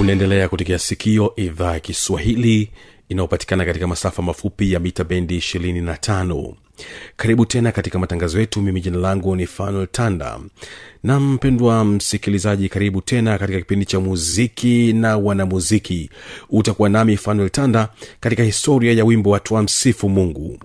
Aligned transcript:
unaendelea 0.00 0.48
kutekea 0.48 0.78
sikio 0.78 1.32
idhaa 1.36 1.72
ya 1.72 1.80
kiswahili 1.80 2.70
inayopatikana 3.08 3.64
katika 3.64 3.86
masafa 3.86 4.22
mafupi 4.22 4.72
ya 4.72 4.80
mita 4.80 5.04
bendi 5.04 5.38
25 5.38 6.52
karibu 7.16 7.46
tena 7.46 7.72
katika 7.72 7.98
matangazo 7.98 8.40
yetu. 8.40 8.62
Mimi 8.62 8.80
jina 8.80 8.98
langu 8.98 9.36
ni 9.36 9.46
fanuel 9.46 9.86
tanda. 9.92 10.40
Na 11.02 11.20
mpendwa 11.20 11.84
msikilizaji 11.84 12.68
karibu 12.68 13.00
tena 13.00 13.38
katika 13.38 13.58
kipindi 13.58 13.84
cha 13.86 14.00
muziki 14.00 14.92
na 14.92 15.16
wanamuziki. 15.16 16.10
Utakuwa 16.50 16.88
nami 16.88 17.16
fanuel 17.16 17.50
tanda 17.50 17.88
katika 18.20 18.42
historia 18.42 18.92
ya 18.92 19.04
wimbo 19.04 19.30
watoa 19.30 19.56
wa 19.56 19.62
msifu 19.62 20.08
mungu 20.08 20.58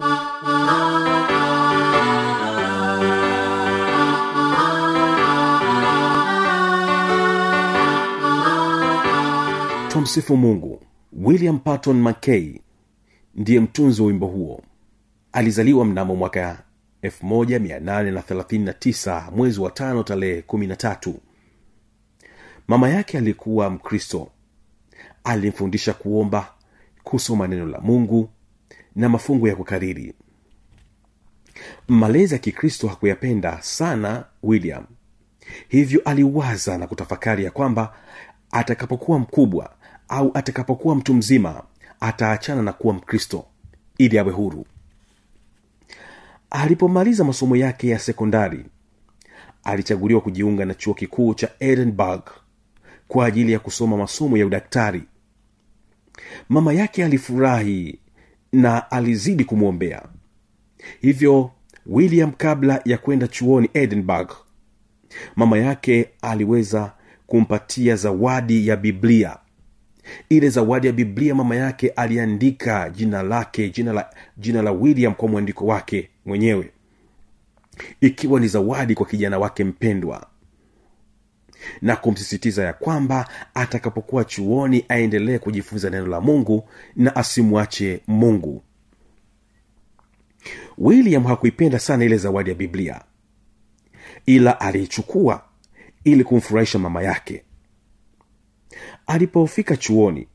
tumsifu 9.95 10.37
mungu. 10.37 10.81
William 11.13 11.59
patton 11.59 12.01
mckay 12.01 12.59
ndiye 13.35 13.59
mtunzi 13.59 14.01
wa 14.01 14.07
wimbo 14.07 14.27
huo. 14.27 14.61
Alizaliwa 15.31 15.85
mnamo 15.85 16.15
mwaka 16.15 16.63
1839 17.03 19.31
mwezi 19.31 19.59
wa 19.61 19.71
tano 19.71 20.03
tarehe 20.03 20.41
13 20.41 21.13
mama 22.67 22.89
yake 22.89 23.17
alikuwa 23.17 23.69
mkristo. 23.69 24.29
Alimfundisha 25.23 25.93
kuomba 25.93 26.53
kusoma 27.03 27.47
neno 27.47 27.65
la 27.65 27.79
mungu 27.81 28.29
na 28.95 29.09
mafungo 29.09 29.47
ya 29.47 29.55
kukariri. 29.55 30.13
Malezi 31.87 32.33
ya 32.33 32.39
kikristo 32.39 32.87
hakuyapenda 32.87 33.61
sana 33.61 34.25
william. 34.43 34.85
Hivyo 35.69 36.01
aliwaza 36.05 36.77
na 36.77 36.87
kutafakari 36.87 37.43
ya 37.43 37.51
kwamba 37.51 37.95
atakapokuwa 38.51 39.19
mkubwa 39.19 39.75
au 40.07 40.31
atakapokuwa 40.33 40.95
mtu 40.95 41.13
mzima 41.13 41.63
ataachana 41.99 42.61
na 42.61 42.73
kuwa 42.73 42.93
mkristo 42.93 43.45
ili 43.97 44.19
awe 44.19 44.31
huru. 44.31 44.65
Alipomaliza 46.49 47.23
masomo 47.23 47.55
yake 47.55 47.87
ya 47.89 47.99
sekondari 47.99 48.65
alichaguliwa 49.63 50.21
kujiunga 50.21 50.65
na 50.65 50.73
chuo 50.73 50.93
kikuu 50.93 51.33
cha 51.33 51.49
edinburg 51.59 52.21
kwa 53.07 53.25
ajili 53.25 53.51
ya 53.51 53.59
kusoma 53.59 53.97
masomo 53.97 54.37
ya 54.37 54.45
udaktari. 54.45 55.03
Mama 56.49 56.73
yake 56.73 57.05
alifurahi 57.05 57.99
na 58.53 58.91
alizidi 58.91 59.43
kumwombea. 59.43 60.01
Hivyo 61.01 61.51
william 61.85 62.31
kabla 62.31 62.81
ya 62.85 62.97
kwenda 62.97 63.27
chuoni 63.27 63.69
edinburg 63.73 64.31
mama 65.35 65.57
yake 65.57 66.09
aliweza 66.21 66.91
kumpatia 67.27 67.95
zawadi 67.95 68.67
ya 68.67 68.75
biblia 68.77 69.37
ile 70.29 70.49
zawadi 70.49 70.87
ya 70.87 70.93
biblia 70.93 71.35
mama 71.35 71.55
yake 71.55 71.89
aliandika 71.89 72.89
jina 72.89 73.23
lake 73.23 73.69
jina 73.69 73.93
la 73.93 74.09
jina 74.37 74.61
la 74.61 74.71
william 74.71 75.13
kwa 75.15 75.27
mwandiko 75.29 75.65
wake 75.65 76.09
mwenyewe. 76.25 76.71
Ikiwa 78.01 78.39
ni 78.39 78.47
zawadi 78.47 78.95
kwa 78.95 79.05
kijana 79.05 79.39
wake 79.39 79.63
mpendwa. 79.63 80.27
Na 81.81 81.95
kumsisitiza 81.95 82.63
ya 82.63 82.73
kwamba 82.73 83.29
atakapokuwa 83.53 84.23
chuoni 84.23 84.85
aendelee 84.89 85.37
kujifunza 85.39 85.89
neno 85.89 86.05
la 86.07 86.21
mungu 86.21 86.69
na 86.95 87.15
asimwache 87.15 88.01
mungu. 88.07 88.63
William 90.77 91.23
hakuipenda 91.23 91.79
sana 91.79 92.05
ile 92.05 92.17
zawadi 92.17 92.49
ya 92.49 92.55
biblia. 92.55 93.01
Ila 94.25 94.59
aliichukua 94.59 95.43
ili 96.03 96.23
kumfurahisha 96.23 96.79
mama 96.79 97.01
yake 97.03 97.43
alipofika 99.07 99.77
chuoni 99.77 100.27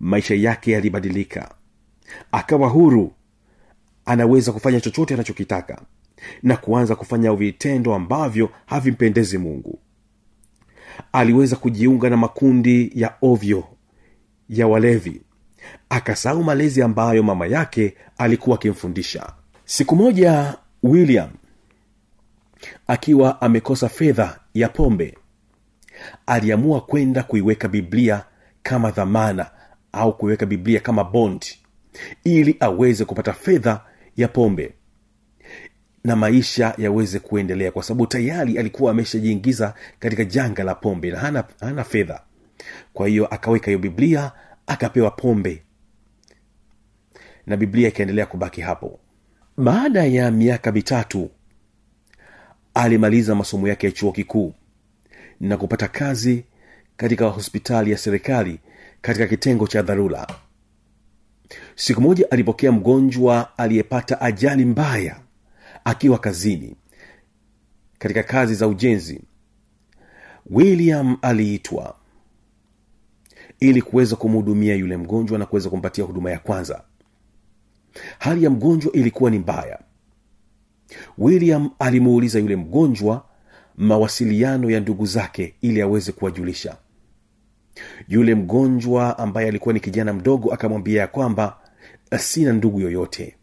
maisha 0.00 0.34
yake 0.34 0.72
yalibadilika. 0.72 1.54
Akawa 2.32 2.68
huru. 2.68 3.12
Anaweza 4.04 4.52
kufanya 4.52 4.80
chochote 4.80 5.14
anachokitaka 5.14 5.82
na 6.42 6.56
kuanza 6.56 6.96
kufanya 6.96 7.32
vitendo 7.32 7.94
ambavyo 7.94 8.50
havimpendezi 8.66 9.38
mungu. 9.38 9.78
Aliweza 11.12 11.56
kujiunga 11.56 12.10
na 12.10 12.16
makundi 12.16 12.92
ya 12.94 13.14
ovyo 13.22 13.64
ya 14.48 14.66
walevi. 14.66 15.22
Akasahau 15.88 16.44
malezi 16.44 16.82
ambayo 16.82 17.22
mama 17.22 17.46
yake 17.46 17.96
alikuwa 18.18 18.56
akimfundisha. 18.56 19.32
Siku 19.64 19.96
moja 19.96 20.56
william 20.82 21.30
akiwa 22.86 23.40
amekosa 23.40 23.88
fedha 23.88 24.40
ya 24.54 24.68
pombe 24.68 25.18
aliamua 26.26 26.80
kwenda 26.80 27.22
kuiweka 27.22 27.68
biblia 27.68 28.24
kama 28.62 28.90
dhamana 28.90 29.50
au 29.92 30.16
kuiweka 30.16 30.46
biblia 30.46 30.80
kama 30.80 31.04
bond 31.04 31.44
ili 32.24 32.56
aweze 32.60 33.04
kupata 33.04 33.32
fedha 33.32 33.80
ya 34.16 34.28
pombe 34.28 34.74
na 36.04 36.16
maisha 36.16 36.74
yaweze 36.78 37.18
kuendelea 37.18 37.72
kwa 37.72 37.82
sababu 37.82 38.06
tayari 38.06 38.58
alikuwa 38.58 38.90
ameshajiingiza 38.90 39.74
katika 39.98 40.24
janga 40.24 40.64
la 40.64 40.74
pombe 40.74 41.10
na 41.10 41.18
hana, 41.18 41.44
hana 41.60 41.84
fedha. 41.84 42.20
Kwa 42.92 43.08
hiyo 43.08 43.26
akaweka 43.26 43.66
hiyo 43.66 43.78
biblia 43.78 44.32
akapewa 44.66 45.10
pombe. 45.10 45.62
Na 47.46 47.56
biblia 47.56 47.88
ikaendelea 47.88 48.26
kubaki 48.26 48.60
hapo. 48.60 48.98
Baada 49.56 50.04
ya 50.04 50.30
miaka 50.30 50.72
mitatu 50.72 51.30
alimaliza 52.74 53.34
masomo 53.34 53.68
yake 53.68 53.86
ya 53.86 53.92
chuo 53.92 54.12
kikuu 54.12 54.54
na 55.40 55.56
kupata 55.56 55.88
kazi 55.88 56.44
katika 56.96 57.26
hospitali 57.28 57.90
ya 57.90 57.98
serikali 57.98 58.60
katika 59.00 59.26
kitengo 59.26 59.66
cha 59.66 59.82
dharura. 59.82 60.26
Siku 61.74 62.00
moja 62.00 62.30
alipokea 62.30 62.72
mgonjwa 62.72 63.58
aliyepata 63.58 64.20
ajali 64.20 64.64
mbaya 64.64 65.20
akiwa 65.84 66.18
kazini 66.18 66.76
katika 67.98 68.22
kazi 68.22 68.54
za 68.54 68.68
ujenzi. 68.68 69.20
William 70.50 71.16
aliitwa 71.22 71.96
ili 73.60 73.82
kuweza 73.82 74.16
kumhudumia 74.16 74.74
yule 74.74 74.96
mgonjwa 74.96 75.38
na 75.38 75.46
kuweza 75.46 75.70
kumpatia 75.70 76.04
huduma 76.04 76.30
ya 76.30 76.38
kwanza. 76.38 76.84
Hali 78.18 78.44
ya 78.44 78.50
mgonjwa 78.50 78.92
ilikuwa 78.92 79.30
ni 79.30 79.38
mbaya. 79.38 79.78
William 81.18 81.70
alimuuliza 81.78 82.38
yule 82.38 82.56
mgonjwa 82.56 83.24
mawasiliano 83.76 84.70
ya 84.70 84.80
ndugu 84.80 85.06
zake 85.06 85.54
ili 85.60 85.82
aweze 85.82 86.12
kuwajulisha. 86.12 86.76
Yule 88.08 88.34
mgonjwa 88.34 89.18
ambaye 89.18 89.48
alikuwa 89.48 89.74
ni 89.74 89.80
kijana 89.80 90.12
mdogo 90.12 90.52
akamwambia 90.52 91.00
ya 91.00 91.06
kwamba 91.06 91.58
sina 92.18 92.52
ndugu 92.52 92.80
yoyote. 92.80 93.36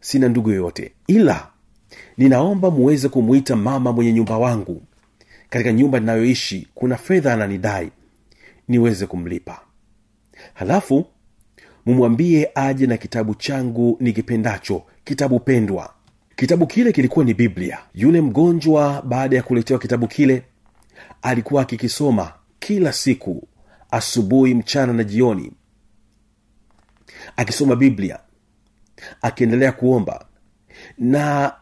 Sina 0.00 0.28
ndugu 0.28 0.50
yoyote. 0.50 0.92
Ila 1.06 1.48
ninaomba 2.16 2.70
muweze 2.70 3.08
kumwita 3.08 3.56
mama 3.56 3.92
mwenye 3.92 4.12
nyumba 4.12 4.38
wangu. 4.38 4.82
Katika 5.50 5.72
nyumba 5.72 6.00
ninayoishi 6.00 6.68
kuna 6.74 6.96
fedha 6.96 7.32
ananidai. 7.34 7.90
Niweze 8.68 9.06
kumlipa. 9.06 9.60
Halafu 10.54 11.06
mumwambie 11.86 12.50
aje 12.54 12.86
na 12.86 12.96
kitabu 12.96 13.34
changu 13.34 13.96
nikipendacho 14.00 14.82
kitabu 15.04 15.40
pendwa 15.40 15.94
kitabu 16.40 16.66
kile 16.66 16.92
kilikuwa 16.92 17.24
ni 17.24 17.34
biblia. 17.34 17.78
Yule 17.94 18.20
mgonjwa 18.20 19.02
baada 19.02 19.36
ya 19.36 19.42
kuletewa 19.42 19.80
kitabu 19.80 20.08
kile 20.08 20.42
alikuwa 21.22 21.62
akikisoma 21.62 22.32
kila 22.58 22.92
siku 22.92 23.48
asubuhi 23.90 24.54
mchana 24.54 24.92
na 24.92 25.04
jioni 25.04 25.52
akisoma 27.36 27.76
biblia 27.76 28.18
akiendelea 29.22 29.72
kuomba. 29.72 30.26
Na 30.98 31.52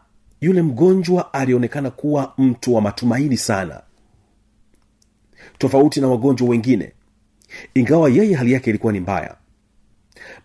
yule 0.41 0.61
mgonjwa 0.61 1.33
alionekana 1.33 1.91
kuwa 1.91 2.33
mtu 2.37 2.73
wa 2.75 2.81
matumaini 2.81 3.37
sana 3.37 3.81
tofauti 5.57 6.01
na 6.01 6.07
wagonjwa 6.07 6.47
wengine 6.49 6.91
ingawa 7.73 8.09
yeye 8.09 8.35
hali 8.35 8.51
yake 8.51 8.69
ilikuwa 8.69 8.93
ni 8.93 8.99
mbaya. 8.99 9.35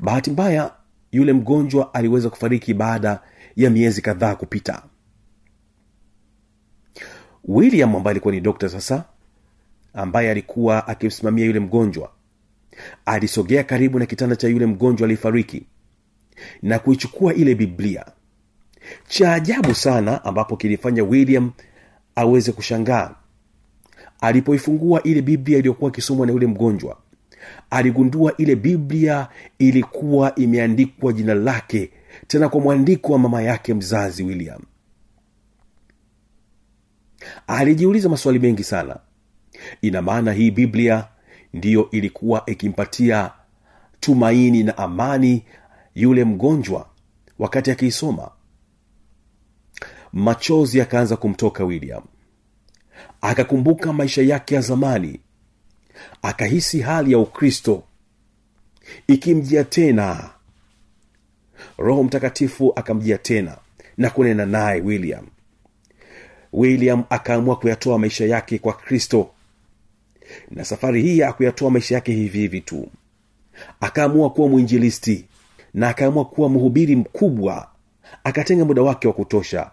Bahati 0.00 0.30
mbaya 0.30 0.70
yule 1.14 1.32
mgonjwa 1.32 1.94
aliweza 1.94 2.30
kufariki 2.30 2.74
baada 2.74 3.20
ya 3.56 3.70
miezi 3.70 4.02
kadhaa 4.02 4.34
kupita. 4.34 4.82
William 7.44 7.96
ambaye 7.96 8.10
alikuwa 8.12 8.34
ni 8.34 8.40
dokta 8.40 8.68
sasa 8.68 9.04
ambaye 9.92 10.30
alikuwa 10.30 10.88
akimsimamia 10.88 11.44
yule 11.44 11.60
mgonjwa 11.60 12.10
alisogea 13.04 13.64
karibu 13.64 13.98
na 13.98 14.06
kitanda 14.06 14.36
cha 14.36 14.48
yule 14.48 14.66
mgonjwa 14.66 15.04
aliyefariki 15.06 15.66
na 16.62 16.78
kuichukua 16.78 17.34
ile 17.34 17.54
biblia. 17.54 18.04
Cha 19.08 19.32
ajabu 19.34 19.74
sana 19.74 20.24
ambapo 20.24 20.56
kilifanya 20.56 21.04
william 21.04 21.52
aweze 22.14 22.52
kushangaa 22.52 23.14
alipoifungua 24.20 25.02
ile 25.02 25.22
biblia 25.22 25.58
iliyokuwa 25.58 25.90
ikisomwa 25.90 26.26
na 26.26 26.32
yule 26.32 26.46
mgonjwa 26.46 26.98
aligundua 27.70 28.36
ile 28.36 28.56
biblia 28.56 29.28
ilikuwa 29.58 30.34
imeandikwa 30.34 31.12
jina 31.12 31.34
lake 31.34 31.90
tena 32.26 32.48
kwa 32.48 32.60
mwandiko 32.60 33.12
wa 33.12 33.18
mama 33.18 33.42
yake 33.42 33.74
mzazi 33.74 34.22
william. 34.22 34.60
Alijiuliza 37.46 38.08
maswali 38.08 38.38
mengi 38.38 38.64
sana. 38.64 38.98
Ina 39.82 40.02
maana 40.02 40.32
hii 40.32 40.50
biblia 40.50 41.08
ndiyo 41.54 41.90
ilikuwa 41.90 42.42
ikimpatia 42.46 43.30
tumaini 44.00 44.62
na 44.62 44.78
amani 44.78 45.44
yule 45.94 46.24
mgonjwa 46.24 46.88
wakati 47.38 47.70
akiisoma? 47.70 48.30
Machozi 50.12 50.80
akaanza 50.80 51.16
kumtoka 51.16 51.64
william. 51.64 52.02
Akakumbuka 53.20 53.92
maisha 53.92 54.22
yake 54.22 54.54
ya 54.54 54.60
zamani 54.60 55.20
akahisi 56.22 56.80
hali 56.80 57.12
ya 57.12 57.18
ukristo 57.18 57.82
ikimjia 59.06 59.64
tena. 59.64 60.30
Roho 61.78 62.02
mtakatifu 62.02 62.72
akamjia 62.76 63.18
tena 63.18 63.56
na 63.96 64.10
kunena 64.10 64.46
naye 64.46 64.80
william. 64.80 65.26
William 66.52 67.04
akaamua 67.10 67.56
kuyatoa 67.56 67.98
maisha 67.98 68.24
yake 68.26 68.58
kwa 68.58 68.72
kristo. 68.72 69.30
Na 70.50 70.64
safari 70.64 71.02
hii 71.02 71.22
akuyatoa 71.22 71.70
maisha 71.70 71.94
yake 71.94 72.12
hivi 72.12 72.38
hivi 72.38 72.60
tu. 72.60 72.88
Akaamua 73.80 74.30
kuwa 74.30 74.48
mwinjilisti 74.48 75.24
na 75.74 75.88
akaamua 75.88 76.24
kuwa 76.24 76.48
mhubiri 76.48 76.96
mkubwa. 76.96 77.68
Akatenga 78.24 78.64
muda 78.64 78.82
wake 78.82 79.08
wa 79.08 79.14
kutosha 79.14 79.70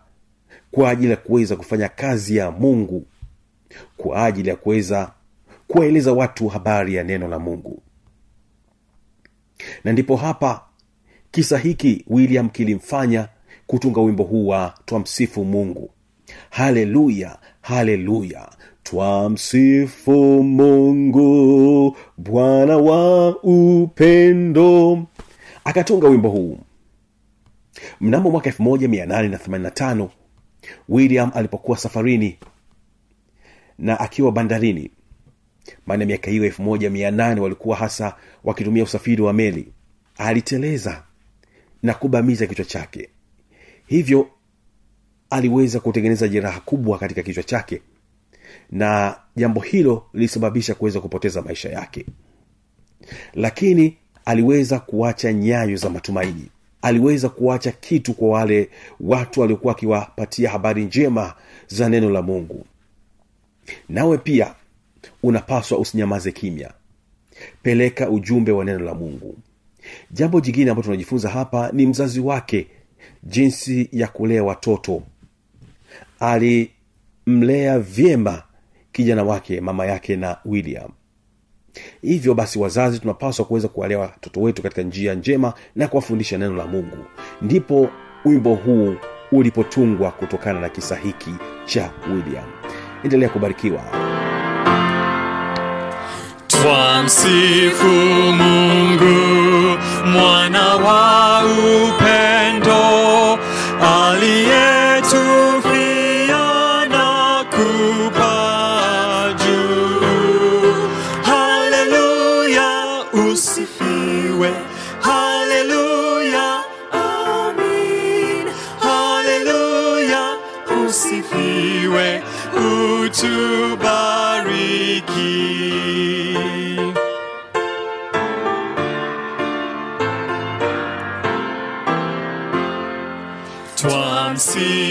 kwa 0.72 0.90
ajili 0.90 1.12
ya 1.12 1.18
kuweza 1.18 1.56
kufanya 1.56 1.90
kazi 1.90 2.36
ya 2.36 2.52
mungu. 2.52 3.06
Kwa 3.98 4.26
ajili 4.26 4.50
ya 4.50 4.56
kuweza 4.56 5.12
kuwaeleza 5.72 6.14
watu 6.14 6.48
habari 6.48 6.96
ya 6.96 7.04
neno 7.04 7.28
la 7.28 7.40
mungu. 7.40 7.82
Na 9.84 9.92
ndipo 9.92 10.16
hapa 10.16 10.66
kisa 11.32 11.58
hiki 11.58 12.06
william 12.08 12.50
kilimfanya 12.50 13.28
kutunga 13.68 14.02
wimbo 14.02 14.24
huu 14.24 14.48
wa 14.48 14.74
twamsifu 14.86 15.46
mungu. 15.46 15.90
Haleluya 16.50 17.40
haleluya 17.62 18.50
twamsifu 18.84 20.44
mungu 20.44 21.98
bwana 22.18 22.78
wa 22.78 23.30
upendo. 23.44 25.04
Akatunga 25.64 26.08
wimbo 26.08 26.30
huu. 26.30 26.60
Mnamo 28.02 28.32
mwaka 28.32 28.50
1885 28.50 30.08
william 30.90 31.32
alipokuwa 31.34 31.78
safarini 31.78 32.38
na 33.78 34.00
akiwa 34.00 34.32
bandarini 34.32 34.92
maana 35.86 36.06
miaka 36.06 36.32
hiyo 36.32 36.46
elfu 36.46 36.62
moja 36.64 36.90
mia 36.90 37.12
nane 37.12 37.42
walikuwa 37.42 37.78
hasa 37.78 38.16
wakitumia 38.44 38.84
usafiri 38.84 39.22
wa 39.22 39.34
meli. 39.34 39.74
Aliteleza 40.18 41.04
na 41.84 41.94
kubamiza 41.94 42.48
kichwa 42.48 42.66
chake. 42.66 43.10
Hivyo 43.88 44.28
aliweza 45.30 45.80
kutengeneza 45.80 46.28
jeraha 46.28 46.60
kubwa 46.60 46.98
katika 47.00 47.24
kichwa 47.24 47.44
chake. 47.44 47.82
Na 48.72 49.16
jambo 49.36 49.60
hilo 49.62 50.06
lilisababisha 50.14 50.76
kuweza 50.76 51.02
kupoteza 51.02 51.42
maisha 51.42 51.70
yake. 51.70 52.06
Lakini 53.34 53.98
aliweza 54.26 54.80
kuacha 54.80 55.34
nyayo 55.34 55.76
za 55.76 55.90
matumaini. 55.90 56.48
Aliweza 56.82 57.30
kuacha 57.30 57.72
kitu 57.72 58.14
kwa 58.14 58.30
wale 58.30 58.70
watu 59.00 59.42
waliokuwa 59.42 59.74
akiwapatia 59.74 60.50
habari 60.50 60.86
njema 60.86 61.34
za 61.68 61.90
neno 61.90 62.10
la 62.10 62.22
mungu. 62.22 62.66
Nawe 63.90 64.18
pia 64.18 64.56
unapaswa 65.24 65.78
usinyamaze 65.78 66.32
kimya. 66.32 66.72
Peleka 67.64 68.10
ujumbe 68.10 68.52
wa 68.52 68.66
neno 68.66 68.80
la 68.80 68.94
mungu. 68.94 69.38
Jambo 70.12 70.40
jingine 70.42 70.72
ambalo 70.72 70.84
tunajifunza 70.84 71.30
hapa 71.30 71.70
ni 71.74 71.86
mzazi 71.86 72.20
wake 72.20 72.68
jinsi 73.24 73.90
ya 73.92 74.08
kulea 74.08 74.44
watoto. 74.44 75.04
Alimlea 76.20 77.80
vyema 77.80 78.44
kijana 78.92 79.24
wake 79.24 79.62
mama 79.62 79.86
yake 79.86 80.16
na 80.16 80.38
william. 80.46 80.90
Hivyo 82.02 82.34
basi 82.34 82.60
wazazi 82.60 83.00
tunapaswa 83.00 83.46
kuweza 83.46 83.68
kuwalea 83.68 84.00
watoto 84.00 84.42
wetu 84.42 84.62
katika 84.62 84.82
njia 84.82 85.14
njema 85.14 85.54
na 85.76 85.88
kuwafundisha 85.88 86.38
neno 86.38 86.56
la 86.56 86.68
mungu. 86.68 86.98
Ndipo 87.42 87.90
wimbo 88.26 88.56
huu 88.56 88.96
ulipotungwa 89.32 90.12
kutokana 90.12 90.60
na 90.60 90.70
kisa 90.70 90.96
hiki 90.96 91.32
cha 91.66 91.92
william. 92.14 92.46
Endelea 93.04 93.30
kubarikiwa 93.30 94.01
twamsifu 96.62 97.86
mungu 98.40 99.78
mwana 100.06 100.76
wa 100.76 101.42
upendo 101.44 102.31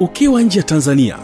ukiwa 0.00 0.42
nje 0.42 0.58
ya 0.58 0.64
tanzania 0.64 1.18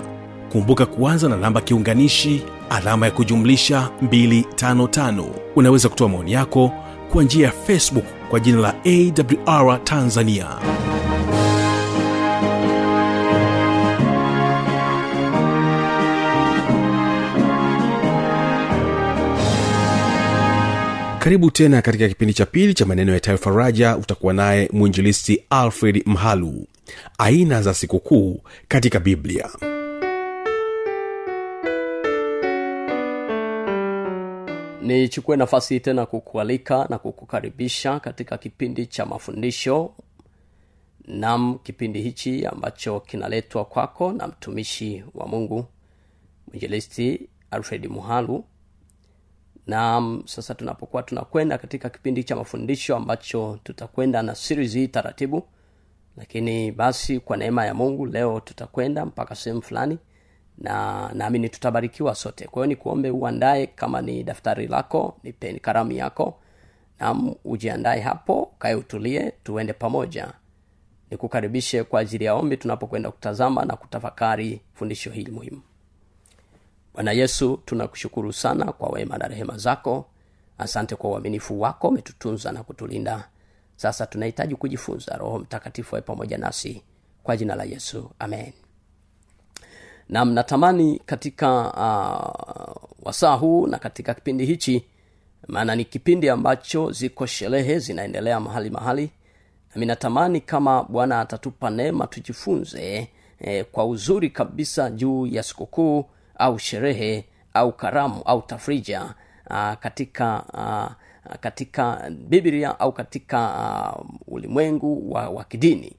kumbuka 0.52 0.86
kuanza 0.86 1.28
na 1.28 1.36
namba 1.36 1.60
kiunganishi 1.60 2.42
alama 2.70 3.06
ya 3.06 3.12
kujumlisha 3.12 3.90
255 4.04 5.24
unaweza 5.56 5.88
kutoa 5.88 6.08
maoni 6.08 6.32
yako 6.32 6.72
kwa 7.12 7.22
njia 7.22 7.46
ya 7.46 7.52
facebook 7.52 8.04
kwa 8.30 8.40
jina 8.40 8.58
la 8.60 8.74
awr 9.46 9.84
tanzania. 9.84 10.46
Karibu 21.18 21.50
tena 21.50 21.82
katika 21.82 22.08
kipindi 22.08 22.34
cha 22.34 22.46
pili 22.46 22.74
cha 22.74 22.86
maneno 22.86 23.12
ya 23.12 23.36
faraja 23.38 23.96
utakuwa 23.96 24.32
naye 24.34 24.68
mwinjilisti 24.72 25.42
alfred 25.50 26.02
mhalu 26.06 26.66
aina 27.18 27.62
za 27.62 27.74
sikukuu 27.74 28.40
katika 28.68 29.00
biblia. 29.00 29.48
Nichukue 34.82 35.36
nafasi 35.36 35.80
tena 35.80 36.06
kukualika 36.06 36.86
na 36.90 36.98
kukukaribisha 36.98 38.00
katika 38.00 38.38
kipindi 38.38 38.86
cha 38.86 39.06
mafundisho. 39.06 39.94
Nam 41.06 41.58
kipindi 41.62 42.02
hichi 42.02 42.46
ambacho 42.46 43.00
kinaletwa 43.00 43.64
kwako 43.64 44.12
na 44.12 44.26
mtumishi 44.28 45.04
wa 45.14 45.26
mungu 45.26 45.64
mwinjilisti 46.48 47.28
alfred 47.50 47.86
muhalu. 47.86 48.44
Nam 49.66 50.22
sasa 50.26 50.54
tunapokuwa 50.54 51.02
tunakwenda 51.02 51.58
katika 51.58 51.90
kipindi 51.90 52.24
cha 52.24 52.36
mafundisho 52.36 52.96
ambacho 52.96 53.58
tutakwenda 53.64 54.22
na 54.22 54.34
series 54.34 54.72
hii 54.74 54.88
taratibu 54.88 55.42
lakini 56.20 56.72
basi 56.72 57.20
kwa 57.20 57.36
neema 57.36 57.66
ya 57.66 57.74
mungu 57.74 58.06
leo 58.06 58.40
tutakwenda 58.40 59.06
mpaka 59.06 59.34
sehemu 59.34 59.62
fulani 59.62 59.98
na 60.58 61.10
naamini 61.14 61.48
tutabarikiwa 61.48 62.14
sote. 62.14 62.44
Kwa 62.46 62.54
hiyo 62.62 62.66
nikuombe 62.66 63.10
uandae 63.10 63.66
kama 63.66 64.02
ni 64.02 64.22
daftari 64.22 64.66
lako 64.66 65.16
ni 65.22 65.32
peni 65.32 65.60
karamu 65.60 65.92
yako 65.92 66.38
nam 66.98 67.34
ujiandae 67.44 68.00
hapo 68.00 68.52
kae 68.58 68.74
utulie 68.74 69.32
tuende 69.44 69.72
pamoja. 69.72 70.32
Nikukaribishe 71.10 71.84
kwa 71.84 72.00
ajili 72.00 72.24
ya 72.24 72.34
ombi 72.34 72.56
tunapokwenda 72.56 73.10
kutazama 73.10 73.64
na 73.64 73.76
kutafakari 73.76 74.60
fundisho 74.74 75.10
hili 75.10 75.30
muhimu. 75.30 75.62
Bwana 76.94 77.12
yesu 77.12 77.56
tunakushukuru 77.64 78.32
sana 78.32 78.72
kwa 78.72 78.88
wema 78.88 79.18
na 79.18 79.28
rehema 79.28 79.56
zako. 79.58 80.06
Asante 80.58 80.96
kwa 80.96 81.10
uaminifu 81.10 81.60
wako 81.60 81.88
umetutunza 81.88 82.52
na 82.52 82.62
kutulinda 82.62 83.28
sasa 83.80 84.06
tunahitaji 84.06 84.54
kujifunza 84.56 85.16
roho 85.16 85.38
mtakatifu 85.38 85.96
awe 85.96 86.02
pamoja 86.02 86.38
nasi 86.38 86.82
kwa 87.22 87.36
jina 87.36 87.54
la 87.54 87.64
yesu. 87.64 88.10
Amen. 88.18 88.52
Na 90.08 90.24
mnatamani 90.24 91.02
katika 91.06 91.50
uh, 91.72 93.06
wasaa 93.06 93.34
huu 93.34 93.66
na 93.66 93.78
katika 93.78 94.14
kipindi 94.14 94.46
hichi 94.46 94.84
maana 95.48 95.76
ni 95.76 95.84
kipindi 95.84 96.28
ambacho 96.28 96.90
ziko 96.92 97.26
sherehe 97.26 97.78
zinaendelea 97.78 98.40
mahali 98.40 98.70
mahali 98.70 99.10
nami 99.74 99.86
natamani 99.86 100.40
kama 100.40 100.82
bwana 100.84 101.20
atatupa 101.20 101.70
neema 101.70 102.06
tujifunze 102.06 103.08
eh, 103.38 103.64
kwa 103.72 103.84
uzuri 103.86 104.30
kabisa 104.30 104.90
juu 104.90 105.26
ya 105.26 105.42
sikukuu 105.42 106.04
au 106.38 106.58
sherehe 106.58 107.24
au 107.54 107.72
karamu 107.72 108.22
au 108.22 108.42
tafrija 108.42 109.14
uh, 109.50 109.72
katika 109.74 110.44
uh, 110.52 110.99
katika 111.40 112.10
biblia 112.28 112.80
au 112.80 112.92
katika 112.92 113.52
uh, 113.98 114.06
ulimwengu 114.34 115.12
wa, 115.12 115.28
wa 115.28 115.44
kidini. 115.44 115.92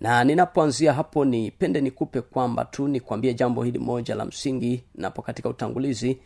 Na 0.00 0.24
ninapoanzia 0.24 0.92
hapo 0.92 1.24
nipende 1.24 1.80
nikupe 1.80 2.20
kwamba 2.20 2.64
tu 2.64 2.88
nikwambie 2.88 3.34
jambo 3.34 3.62
hili 3.62 3.78
moja 3.78 4.14
la 4.14 4.24
msingi 4.24 4.84
napo 4.94 5.22
katika 5.22 5.48
utangulizi 5.48 6.18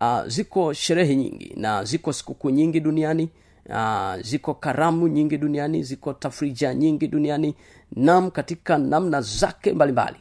uh, 0.00 0.26
ziko 0.26 0.72
sherehe 0.72 1.16
nyingi 1.16 1.52
na 1.56 1.84
ziko 1.84 2.12
sikukuu 2.12 2.50
nyingi 2.50 2.80
duniani 2.80 3.28
uh, 3.68 4.16
ziko 4.20 4.54
karamu 4.54 5.08
nyingi 5.08 5.38
duniani 5.38 5.82
ziko 5.82 6.12
tafrija 6.12 6.74
nyingi 6.74 7.08
duniani 7.08 7.54
nam 7.96 8.30
katika 8.30 8.78
namna 8.78 9.20
zake 9.20 9.72
mbalimbali. 9.72 10.16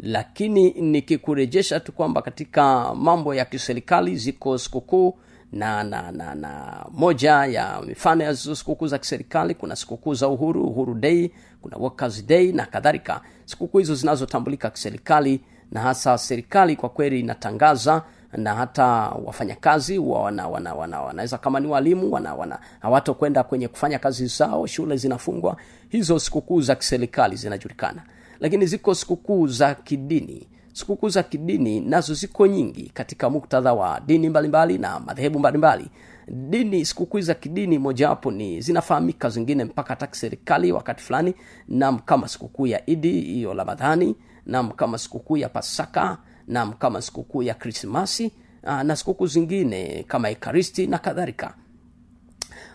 Lakini 0.00 0.70
nikikurejesha 0.70 1.80
tu 1.80 1.92
kwamba 1.92 2.22
katika 2.22 2.94
mambo 2.94 3.34
ya 3.34 3.44
kiserikali 3.44 4.16
ziko 4.16 4.58
sikukuu 4.58 5.14
na 5.52 5.84
na 5.84 6.12
na 6.12 6.34
na 6.34 6.84
moja 6.92 7.46
ya 7.46 7.82
mifano 7.86 8.24
ya 8.24 8.36
sikukuu 8.36 8.86
za 8.86 8.98
kiserikali. 8.98 9.54
Kuna 9.54 9.76
sikukuu 9.76 10.14
za 10.14 10.28
uhuru 10.28 10.64
uhuru 10.66 10.94
day 10.94 11.30
kuna 11.62 11.76
workers 11.76 12.26
day 12.26 12.52
na 12.52 12.66
kadhalika. 12.66 13.20
Sikukuu 13.44 13.78
hizo 13.78 13.94
zinazotambulika 13.94 14.70
kiserikali 14.70 15.40
na 15.72 15.80
hasa 15.80 16.18
serikali 16.18 16.76
kwa 16.76 16.88
kweli 16.88 17.20
inatangaza 17.20 18.02
na 18.32 18.54
hata 18.54 18.84
wafanyakazi 19.24 19.98
wana, 19.98 20.48
wana, 20.48 20.74
wana, 20.74 21.00
wanaweza 21.00 21.38
kama 21.38 21.60
ni 21.60 21.66
walimu 21.66 22.12
wana 22.12 22.58
hawatokwenda 22.80 23.42
kwenye 23.42 23.68
kufanya 23.68 23.98
kazi 23.98 24.26
zao 24.26 24.66
shule 24.66 24.96
zinafungwa. 24.96 25.56
Hizo 25.88 26.18
sikukuu 26.18 26.60
za 26.60 26.74
kiserikali 26.74 27.36
zinajulikana. 27.36 28.02
Lakini 28.40 28.66
ziko 28.66 28.94
sikukuu 28.94 29.46
za 29.46 29.74
kidini 29.74 30.48
sikukuu 30.72 31.08
za 31.08 31.22
kidini 31.22 31.80
nazo 31.80 32.14
ziko 32.14 32.46
nyingi 32.46 32.90
katika 32.94 33.30
muktadha 33.30 33.72
wa 33.74 34.00
dini 34.00 34.28
mbalimbali 34.28 34.78
mbali 34.78 34.94
na 34.94 35.00
madhehebu 35.00 35.38
mbalimbali. 35.38 35.90
Dini 36.28 36.84
sikukuu 36.84 37.20
za 37.20 37.34
kidini 37.34 37.78
mojawapo 37.78 38.30
ni 38.30 38.60
zinafahamika 38.60 39.28
zingine 39.30 39.64
mpaka 39.64 39.88
hata 39.88 40.06
kiserikali 40.06 40.72
wakati 40.72 41.02
fulani 41.02 41.34
nam 41.68 41.98
kama 41.98 42.28
sikukuu 42.28 42.66
ya 42.66 42.90
idi 42.90 43.20
hiyo 43.20 43.54
ramadhani 43.54 44.16
nam 44.46 44.70
kama 44.70 44.98
sikukuu 44.98 45.36
ya 45.36 45.48
pasaka 45.48 46.18
nam 46.48 46.72
kama 46.72 47.02
sikukuu 47.02 47.42
ya 47.42 47.54
krismasi 47.54 48.32
na 48.62 48.96
sikukuu 48.96 49.26
zingine 49.26 50.04
kama 50.08 50.30
ekaristi 50.30 50.86
na 50.86 50.98
kadhalika. 50.98 51.54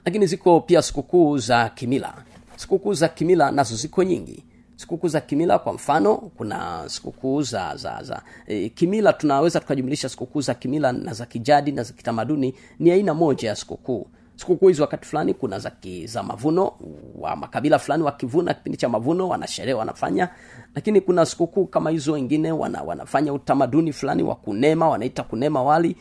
Lakini 0.05 0.25
ziko 0.27 0.61
pia 0.61 0.81
sikukuu 0.81 1.37
za 1.37 1.69
kimila. 1.69 2.13
Sikukuu 2.55 2.93
za 2.93 3.07
kimila 3.07 3.51
nazo 3.51 3.75
ziko 3.75 4.03
nyingi 4.03 4.43
sikukuu 4.77 5.07
za 5.07 5.21
kimila 5.21 5.59
kwa 5.59 5.73
mfano 5.73 6.15
kuna 6.17 6.83
sikukuu 6.89 7.41
za 7.41 7.75
za 7.75 8.03
za 8.03 8.21
e, 8.47 8.69
kimila 8.69 9.13
tunaweza 9.13 9.59
tukajumlisha 9.59 10.09
sikukuu 10.09 10.41
za 10.41 10.53
kimila 10.53 10.91
na 10.91 11.13
za 11.13 11.25
kijadi 11.25 11.71
na 11.71 11.83
za 11.83 11.93
kitamaduni 11.93 12.53
ni 12.79 12.91
aina 12.91 13.13
moja 13.13 13.49
ya 13.49 13.55
sikukuu 13.55 14.07
sikukuu 14.37 14.67
hizi 14.67 14.81
wakati 14.81 15.05
fulani 15.07 15.33
kuna 15.33 15.59
za, 16.05 16.23
mavuno 16.23 16.71
wa 17.15 17.35
makabila 17.35 17.79
fulani 17.79 18.03
wakivuna 18.03 18.53
kipindi 18.53 18.77
cha 18.77 18.89
mavuno 18.89 19.27
wanasherehe 19.27 19.73
wanafanya. 19.73 20.29
Lakini 20.75 21.01
kuna 21.01 21.25
sikukuu 21.25 21.65
kama 21.65 21.89
hizo 21.89 22.11
wengine 22.13 22.51
wana, 22.51 22.81
wanafanya 22.81 23.33
utamaduni 23.33 23.93
fulani 23.93 24.23
wa 24.23 24.35
kunema 24.35 24.89
wanaita 24.89 25.23
kunema 25.23 25.63
wali 25.63 25.95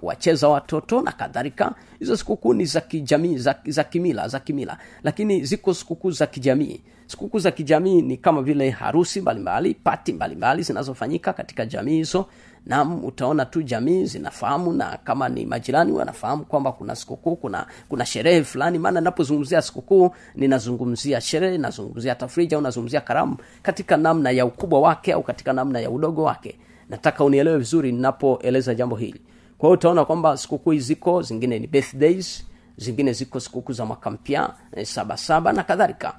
kuwacheza 0.00 0.48
watoto 0.48 1.00
na 1.02 1.12
kadhalika. 1.12 1.74
Hizo 1.98 2.16
sikukuu 2.16 2.54
ni 2.54 2.64
za 2.64 2.80
kijamii 2.80 3.38
za, 3.38 3.54
za 3.66 3.84
kimila 3.84 4.28
za 4.28 4.40
kimila. 4.40 4.78
Lakini 5.02 5.44
ziko 5.44 5.74
sikukuu 5.74 6.10
za 6.10 6.26
kijamii. 6.26 6.80
Sikukuu 7.06 7.38
za 7.38 7.50
kijamii 7.50 8.02
ni 8.02 8.16
kama 8.16 8.42
vile 8.42 8.70
harusi 8.70 9.20
mbalimbali 9.20 9.74
pati 9.74 10.12
mbalimbali 10.12 10.62
zinazofanyika 10.62 11.32
katika 11.32 11.66
jamii 11.66 11.94
hizo 11.96 12.26
nam 12.66 13.04
utaona 13.04 13.44
tu 13.44 13.62
jamii 13.62 14.04
zinafahamu 14.04 14.72
na 14.72 14.98
kama 15.04 15.28
ni 15.28 15.46
majirani 15.46 15.92
wanafahamu 15.92 16.44
kwamba 16.44 16.72
kuna 16.72 16.96
sikukuu 16.96 17.36
kuna 17.36 17.66
kuna 17.88 18.06
sherehe 18.06 18.44
fulani. 18.44 18.78
Maana 18.78 19.00
napozungumzia 19.00 19.62
sikukuu 19.62 20.10
ninazungumzia 20.34 21.20
sherehe 21.20 21.58
nazungumzia 21.58 22.14
tafrija 22.14 22.56
au 22.56 22.62
nazungumzia 22.62 23.00
karamu 23.00 23.36
katika 23.62 23.96
namna 23.96 24.30
ya 24.30 24.46
ukubwa 24.46 24.80
wake 24.80 25.12
au 25.12 25.22
katika 25.22 25.52
namna 25.52 25.80
ya 25.80 25.90
udogo 25.90 26.22
wake. 26.22 26.58
Nataka 26.90 27.24
unielewe 27.24 27.58
vizuri 27.58 27.92
ninapoeleza 27.92 28.74
jambo 28.74 28.96
hili. 28.96 29.20
Kwa 29.58 29.68
hiyo 29.68 29.74
utaona 29.74 30.04
kwamba 30.04 30.36
sikukuu 30.36 30.74
ziko 30.74 31.22
zingine 31.22 31.58
ni 31.58 31.66
birthdays 31.66 32.44
zingine 32.76 33.12
ziko 33.12 33.40
sikukuu 33.40 33.72
za 33.72 33.84
mwaka 33.84 34.10
mpya 34.10 34.54
eh, 34.76 34.86
sabasaba 34.86 35.52
na 35.52 35.62
kadhalika. 35.62 36.14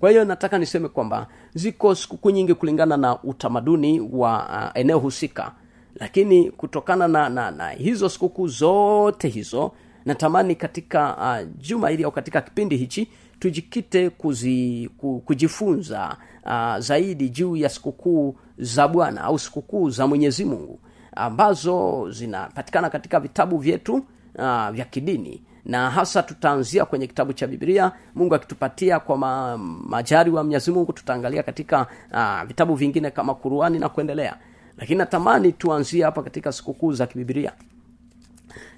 Kwa 0.00 0.10
hiyo 0.10 0.24
nataka 0.24 0.58
niseme 0.58 0.88
kwamba 0.88 1.26
ziko 1.54 1.94
sikukuu 1.94 2.30
nyingi 2.30 2.54
kulingana 2.54 2.96
na 2.96 3.22
utamaduni 3.22 4.00
wa 4.12 4.48
uh, 4.48 4.80
eneo 4.80 4.98
husika 4.98 5.52
lakini 5.94 6.50
kutokana 6.50 7.08
na, 7.08 7.28
na, 7.28 7.50
na 7.50 7.70
hizo 7.70 8.08
sikukuu 8.08 8.48
zote 8.48 9.28
hizo 9.28 9.72
natamani 10.04 10.54
katika 10.54 11.16
uh, 11.16 11.48
juma 11.62 11.88
hili 11.88 12.04
au 12.04 12.12
katika 12.12 12.40
kipindi 12.40 12.76
hichi 12.76 13.08
tujikite 13.38 14.10
kuzi, 14.10 14.90
ku, 14.98 15.22
kujifunza 15.26 16.16
uh, 16.46 16.78
zaidi 16.78 17.28
juu 17.28 17.56
ya 17.56 17.68
sikukuu 17.68 18.36
za 18.58 18.88
bwana 18.88 19.20
au 19.24 19.38
sikukuu 19.38 19.90
za 19.90 20.06
mwenyezi 20.06 20.44
mungu 20.44 20.80
ambazo 21.16 22.06
zinapatikana 22.10 22.90
katika 22.90 23.20
vitabu 23.20 23.58
vyetu 23.58 23.94
uh, 23.94 24.70
vya 24.70 24.84
kidini. 24.90 25.42
Na 25.64 25.90
hasa 25.90 26.22
tutaanzia 26.22 26.84
kwenye 26.84 27.06
kitabu 27.06 27.32
cha 27.32 27.46
biblia. 27.46 27.92
Mungu 28.14 28.34
akitupatia 28.34 29.00
kwa 29.00 29.16
ma, 29.18 29.58
majari 29.88 30.30
wa 30.30 30.42
mwenyezi 30.44 30.70
mungu 30.70 30.92
tutaangalia 30.92 31.42
katika 31.42 31.86
uh, 32.12 32.42
vitabu 32.48 32.74
vingine 32.74 33.10
kama 33.10 33.34
kuruani 33.34 33.78
na 33.78 33.88
kuendelea 33.88 34.36
lakini 34.80 34.98
natamani 34.98 35.52
tuanzie 35.52 36.04
hapa 36.04 36.22
katika 36.22 36.52
sikukuu 36.52 36.92
za 36.92 37.06
kibibilia 37.06 37.52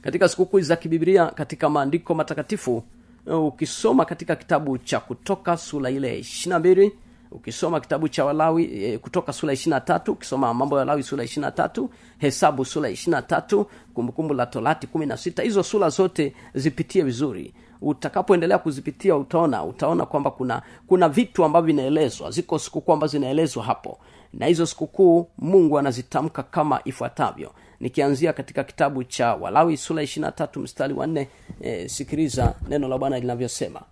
katika 0.02 0.28
sikukuu 0.28 0.61
za 0.61 0.76
kibibilia 0.76 1.26
katika 1.26 1.68
maandiko 1.71 2.14
matakatifu 2.14 2.82
ukisoma 3.26 4.04
katika 4.04 4.37
kitabu 4.37 4.78
cha 4.78 5.00
kutoka 5.00 5.56
sura 5.56 5.90
ile 5.90 6.18
ishirina 6.18 6.59
mbili 6.59 6.92
ukisoma 7.30 7.80
kitabu 7.80 8.09
cha 8.09 8.25
walawi 8.25 8.64
e, 8.85 8.99
kutoka 8.99 9.32
sura 9.32 9.52
ishirina 9.52 9.80
tatu 9.80 10.12
ukisoma 10.12 10.54
mambo 10.54 10.76
ya 10.76 10.78
walawi 10.78 11.02
sura 11.02 11.25
ishirina 11.25 11.50
tatu 11.50 11.90
hesabu 12.18 12.64
sura 12.64 12.90
ishirina 12.90 13.23
tatu 13.23 13.66
kumbukumbu 13.94 14.35
la 14.35 14.47
torati 14.47 14.87
kumi 14.87 15.06
na 15.06 15.16
sita 15.16 15.42
hizo 15.42 15.62
sura 15.62 15.88
zote 15.88 16.35
zipitie 16.54 17.02
vizuri. 17.02 17.54
Utakapoendelea 17.80 18.59
kuzipitia 18.59 19.16
utaona 19.16 19.64
utaona 19.64 20.06
kwamba 20.06 20.30
kuna 20.30 20.62
kuna 20.87 21.09
vitu 21.09 21.44
ambavyo 21.44 21.66
vinaelezwa 21.66 22.30
ziko 22.30 22.59
sikukuu 22.59 22.92
ambazo 22.92 23.11
zinaelezwa 23.11 23.64
hapo 23.64 23.99
na 24.33 24.47
hizo 24.47 24.67
sikukuu 24.67 25.29
mungu 25.39 25.79
anazitamka 25.79 26.43
kama 26.43 26.81
ifuatavyo. 26.85 27.53
Nikianzia 27.81 28.33
katika 28.33 28.65
kitabu 28.65 29.05
cha 29.05 29.35
walawi 29.35 29.77
sura 29.77 30.03
ishirina 30.03 30.33
tatu 30.33 30.61
mstari 30.61 30.95
wa 30.95 31.07
nne 31.07 31.29
e, 31.61 31.89
sikiliza 31.89 32.55
neno 32.69 32.89
la 32.89 32.99
bwana 32.99 33.19
linavyosema. 33.19 33.83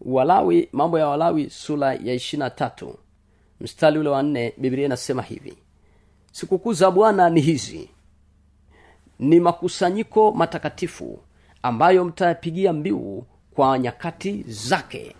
Walawi 0.00 0.68
mambo 0.72 0.98
ya 0.98 1.08
walawi 1.08 1.50
sura 1.50 1.94
ya 1.94 2.14
ishirina 2.14 2.50
tatu 2.50 2.98
mstari 3.60 3.98
ule 3.98 4.08
wa 4.08 4.22
nne 4.22 4.52
biblia 4.56 4.84
inasema 4.86 5.22
hivi. 5.22 5.54
Sikukuu 6.32 6.72
za 6.72 6.90
bwana 6.90 7.30
ni 7.30 7.40
hizi. 7.40 7.88
Ni 9.18 9.40
makusanyiko 9.40 10.32
matakatifu 10.32 11.18
ambayo 11.62 12.04
mtayapigia 12.04 12.72
mbiu 12.72 13.24
kwa 13.54 13.78
nyakati 13.78 14.44
zake 14.48 15.16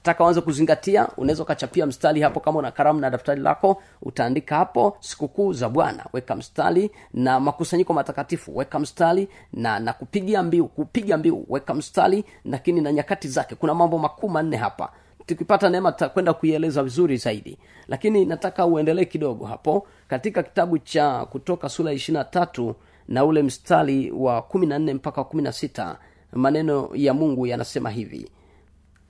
nataka 0.00 0.24
uanze 0.24 0.40
kuzingatia 0.40 1.08
unaweza 1.16 1.42
ukachapia 1.42 1.86
mstari 1.86 2.20
hapo 2.20 2.40
kama 2.40 2.58
una 2.58 2.70
karamu 2.70 3.00
na 3.00 3.10
daftari 3.10 3.40
lako 3.40 3.82
utaandika 4.02 4.56
hapo 4.56 4.96
sikukuu 5.00 5.52
za 5.52 5.68
bwana. 5.68 6.06
Weka 6.12 6.36
mstari 6.36 6.90
na 7.14 7.40
makusanyiko 7.40 7.92
matakatifu. 7.92 8.56
Weka 8.56 8.78
mstari 8.78 9.28
na 9.52 9.78
na 9.78 9.92
kupigia 9.92 10.42
mbiu 10.42 10.68
kupiga 10.68 11.16
mbiu. 11.18 11.46
Weka 11.48 11.74
mstari 11.74 12.24
lakini 12.44 12.80
na 12.80 12.92
nyakati 12.92 13.28
zake. 13.28 13.54
Kuna 13.54 13.74
mambo 13.74 13.98
makuu 13.98 14.28
manne 14.28 14.56
hapa. 14.56 14.92
Tukipata 15.26 15.70
neema 15.70 15.92
tutakwenda 15.92 16.32
kuieleza 16.34 16.82
vizuri 16.82 17.16
zaidi. 17.16 17.58
Lakini 17.88 18.24
nataka 18.24 18.66
uendelee 18.66 19.04
kidogo 19.04 19.44
hapo 19.46 19.86
katika 20.08 20.42
kitabu 20.42 20.78
cha 20.78 21.24
kutoka 21.26 21.68
sura 21.68 21.92
ishirina 21.92 22.24
tatu 22.24 22.74
na 23.08 23.24
ule 23.24 23.42
mstari 23.42 24.10
wa 24.10 24.42
kumi 24.42 24.66
na 24.66 24.78
nne 24.78 24.94
mpaka 24.94 25.24
kumi 25.24 25.42
na 25.42 25.52
sita 25.52 25.98
maneno 26.32 26.90
ya 26.94 27.14
mungu 27.14 27.46
yanasema 27.46 27.90
hivi. 27.90 28.30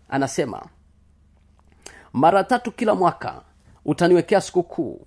Anasema 0.08 0.62
mara 2.12 2.44
tatu 2.44 2.72
kila 2.72 2.94
mwaka 2.94 3.40
utaniwekea 3.84 4.40
sikukuu. 4.40 5.00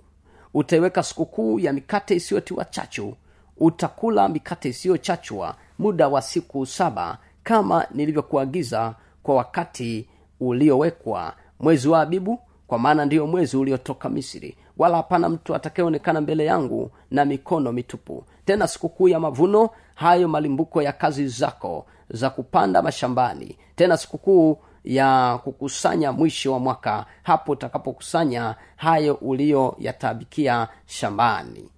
Utaiweka 0.54 1.04
sikukuu 1.04 1.60
ya 1.60 1.74
mikate 1.74 2.16
isiyotiwa 2.16 2.66
chachu. 2.66 3.16
Utakula 3.58 4.30
mikate 4.30 4.70
isiyochachwa 4.70 5.56
muda 5.80 6.08
wa 6.08 6.22
siku 6.22 6.66
saba 6.66 7.18
kama 7.44 7.86
nilivyokuagiza 7.92 8.96
kwa 9.24 9.36
wakati 9.36 10.08
uliowekwa 10.39 11.34
mwezi 11.60 11.88
wa 11.88 12.02
abibu 12.02 12.39
kwa 12.68 12.80
maana 12.80 13.06
ndiyo 13.06 13.28
mwezi 13.28 13.58
uliotoka 13.58 14.10
misri. 14.10 14.58
Wala 14.78 14.98
hapana 14.98 15.30
mtu 15.30 15.56
atakayeonekana 15.56 16.22
mbele 16.22 16.46
yangu 16.46 16.92
na 17.12 17.26
mikono 17.26 17.72
mitupu. 17.72 18.24
Tena 18.46 18.68
sikukuu 18.68 19.08
ya 19.08 19.20
mavuno 19.20 19.70
hayo 19.96 20.28
malimbuko 20.28 20.82
ya 20.82 20.92
kazi 20.94 21.28
zako 21.28 21.86
za 22.10 22.30
kupanda 22.30 22.82
mashambani. 22.82 23.58
Tena 23.76 23.98
sikukuu 23.98 24.58
ya 24.84 25.39
kukusanya 25.43 26.12
mwisho 26.12 26.54
wa 26.54 26.60
mwaka 26.60 27.06
hapo 27.24 27.52
utakapokusanya 27.52 28.56
hayo 28.76 29.13
uliyoyatabikia 29.13 30.67
shambani. 30.86 31.69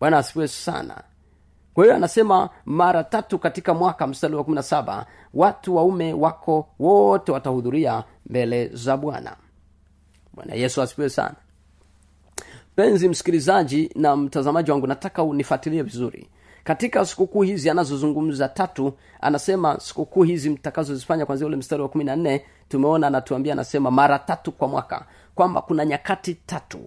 Bwana 0.00 0.18
asifiwe 0.18 0.48
sana. 0.48 1.02
Kwa 1.74 1.84
hiyo 1.84 1.96
anasema 1.96 2.50
mara 2.64 3.04
tatu 3.04 3.38
katika 3.38 3.74
mwaka 3.74 4.06
mstari 4.06 4.34
wa 4.34 4.44
kumi 4.44 4.54
na 4.56 4.62
saba 4.62 5.06
watu 5.34 5.76
waume 5.76 6.12
wako 6.12 6.68
wote 6.78 7.32
watahudhuria 7.32 8.04
mbele 8.26 8.68
za 8.68 8.96
bwana. 8.96 9.36
Bwana 10.32 10.54
yesu 10.54 10.82
asifiwe 10.82 11.10
sana. 11.10 11.34
Penzi 12.76 13.08
msikilizaji 13.08 13.90
na 13.94 14.16
mtazamaji 14.16 14.70
wangu 14.70 14.86
nataka 14.86 15.22
unifuatilie 15.22 15.82
vizuri 15.82 16.28
katika 16.64 17.06
sikukuu 17.06 17.42
hizi 17.42 17.70
anazozungumza 17.70 18.48
tatu 18.48 18.92
anasema 19.20 19.80
sikukuu 19.80 20.22
hizi 20.22 20.50
mtakazozifanya 20.50 21.26
kwanzia 21.26 21.46
ule 21.46 21.56
mstari 21.56 21.82
wa 21.82 21.88
kumi 21.88 22.04
na 22.04 22.16
nne 22.16 22.44
tumeona 22.68 23.06
anatuambia 23.06 23.52
anasema 23.52 23.90
mara 23.90 24.18
tatu 24.18 24.52
kwa 24.52 24.68
mwaka 24.68 25.06
kwamba 25.34 25.62
kuna 25.62 25.84
nyakati 25.84 26.34
tatu. 26.34 26.78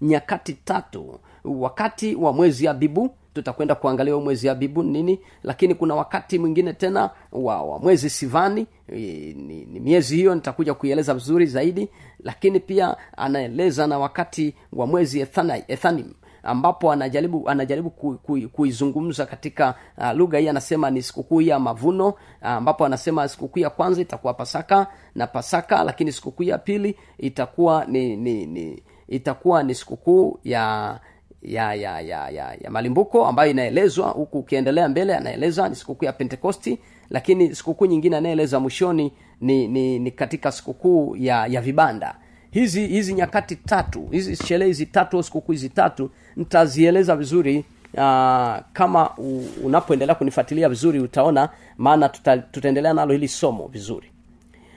Nyakati 0.00 0.52
tatu 0.52 1.20
wakati 1.44 2.14
wa 2.14 2.32
mwezi 2.32 2.68
abibu 2.68 3.14
tutakwenda 3.34 3.74
kuangalia 3.74 4.16
mwezi 4.16 4.48
abibu 4.48 4.82
nini 4.82 5.20
lakini 5.42 5.74
kuna 5.74 5.94
wakati 5.94 6.38
mwingine 6.38 6.72
tena 6.72 7.10
wa, 7.32 7.62
wa 7.62 7.78
mwezi 7.78 8.10
sivani 8.10 8.66
e, 8.88 8.96
ni, 9.36 9.64
ni 9.64 9.80
miezi 9.80 10.16
hiyo 10.16 10.34
nitakuja 10.34 10.74
kuieleza 10.74 11.14
vizuri 11.14 11.46
zaidi 11.46 11.88
lakini 12.24 12.60
pia 12.60 12.96
anaeleza 13.16 13.86
na 13.86 13.98
wakati 13.98 14.54
wa 14.72 14.86
mwezi 14.86 15.20
ethanim 15.68 16.12
ambapo 16.42 16.92
anajaribu 16.92 17.48
anajaribu 17.48 17.90
ku, 17.90 18.18
ku, 18.22 18.38
kuizungumza 18.52 19.26
katika 19.26 19.74
uh, 19.98 20.12
lugha 20.12 20.38
hii. 20.38 20.48
Anasema 20.48 20.90
ni 20.90 21.02
sikukuu 21.02 21.40
ya 21.40 21.58
mavuno 21.58 22.08
uh, 22.08 22.16
ambapo 22.42 22.84
anasema 22.84 23.28
sikukuu 23.28 23.60
ya 23.60 23.70
kwanza 23.70 24.00
itakuwa 24.00 24.34
pasaka 24.34 24.86
na 25.14 25.26
pasaka 25.26 25.84
lakini 25.84 26.12
sikukuu 26.12 26.42
ya 26.42 26.58
pili 26.58 26.96
itakuwa 27.18 27.84
ni, 27.84 28.16
ni, 28.16 28.46
ni 28.46 28.82
itakuwa 29.08 29.62
ni 29.62 29.74
sikukuu 29.74 30.38
ya 30.44 31.00
ya 31.42 31.74
ya 31.74 32.00
ya 32.00 32.30
ya, 32.30 32.54
ya 32.60 32.70
malimbuko 32.70 33.26
ambayo 33.26 33.50
inaelezwa 33.50 34.08
huku 34.08 34.38
ukiendelea 34.38 34.88
mbele 34.88 35.16
anaeleza 35.16 35.68
ni 35.68 35.74
sikukuu 35.76 36.04
ya 36.04 36.12
pentekosti 36.12 36.78
lakini 37.10 37.54
sikukuu 37.54 37.86
nyingine 37.86 38.16
anayeeleza 38.16 38.60
mwishoni 38.60 39.12
ni, 39.40 39.68
ni, 39.68 39.98
ni 39.98 40.10
katika 40.10 40.52
sikukuu 40.52 41.16
ya 41.16 41.46
ya 41.46 41.60
vibanda 41.60 42.16
hizi 42.52 42.86
hizi 42.86 43.14
nyakati 43.14 43.56
tatu 43.56 44.08
hizi 44.10 44.36
sherehe 44.36 44.66
hizi 44.68 44.86
tatu 44.86 45.16
au 45.16 45.22
sikukuu 45.22 45.52
hizi 45.52 45.68
tatu 45.68 46.10
nitazieleza 46.36 47.16
vizuri 47.16 47.58
uh, 47.94 48.56
kama 48.72 49.10
unapoendelea 49.64 50.14
kunifuatilia 50.14 50.68
vizuri 50.68 51.00
utaona 51.00 51.48
maana 51.78 52.08
tuta, 52.08 52.38
tutaendelea 52.38 52.92
nalo 52.94 53.12
hili 53.12 53.28
somo 53.28 53.66
vizuri. 53.66 54.08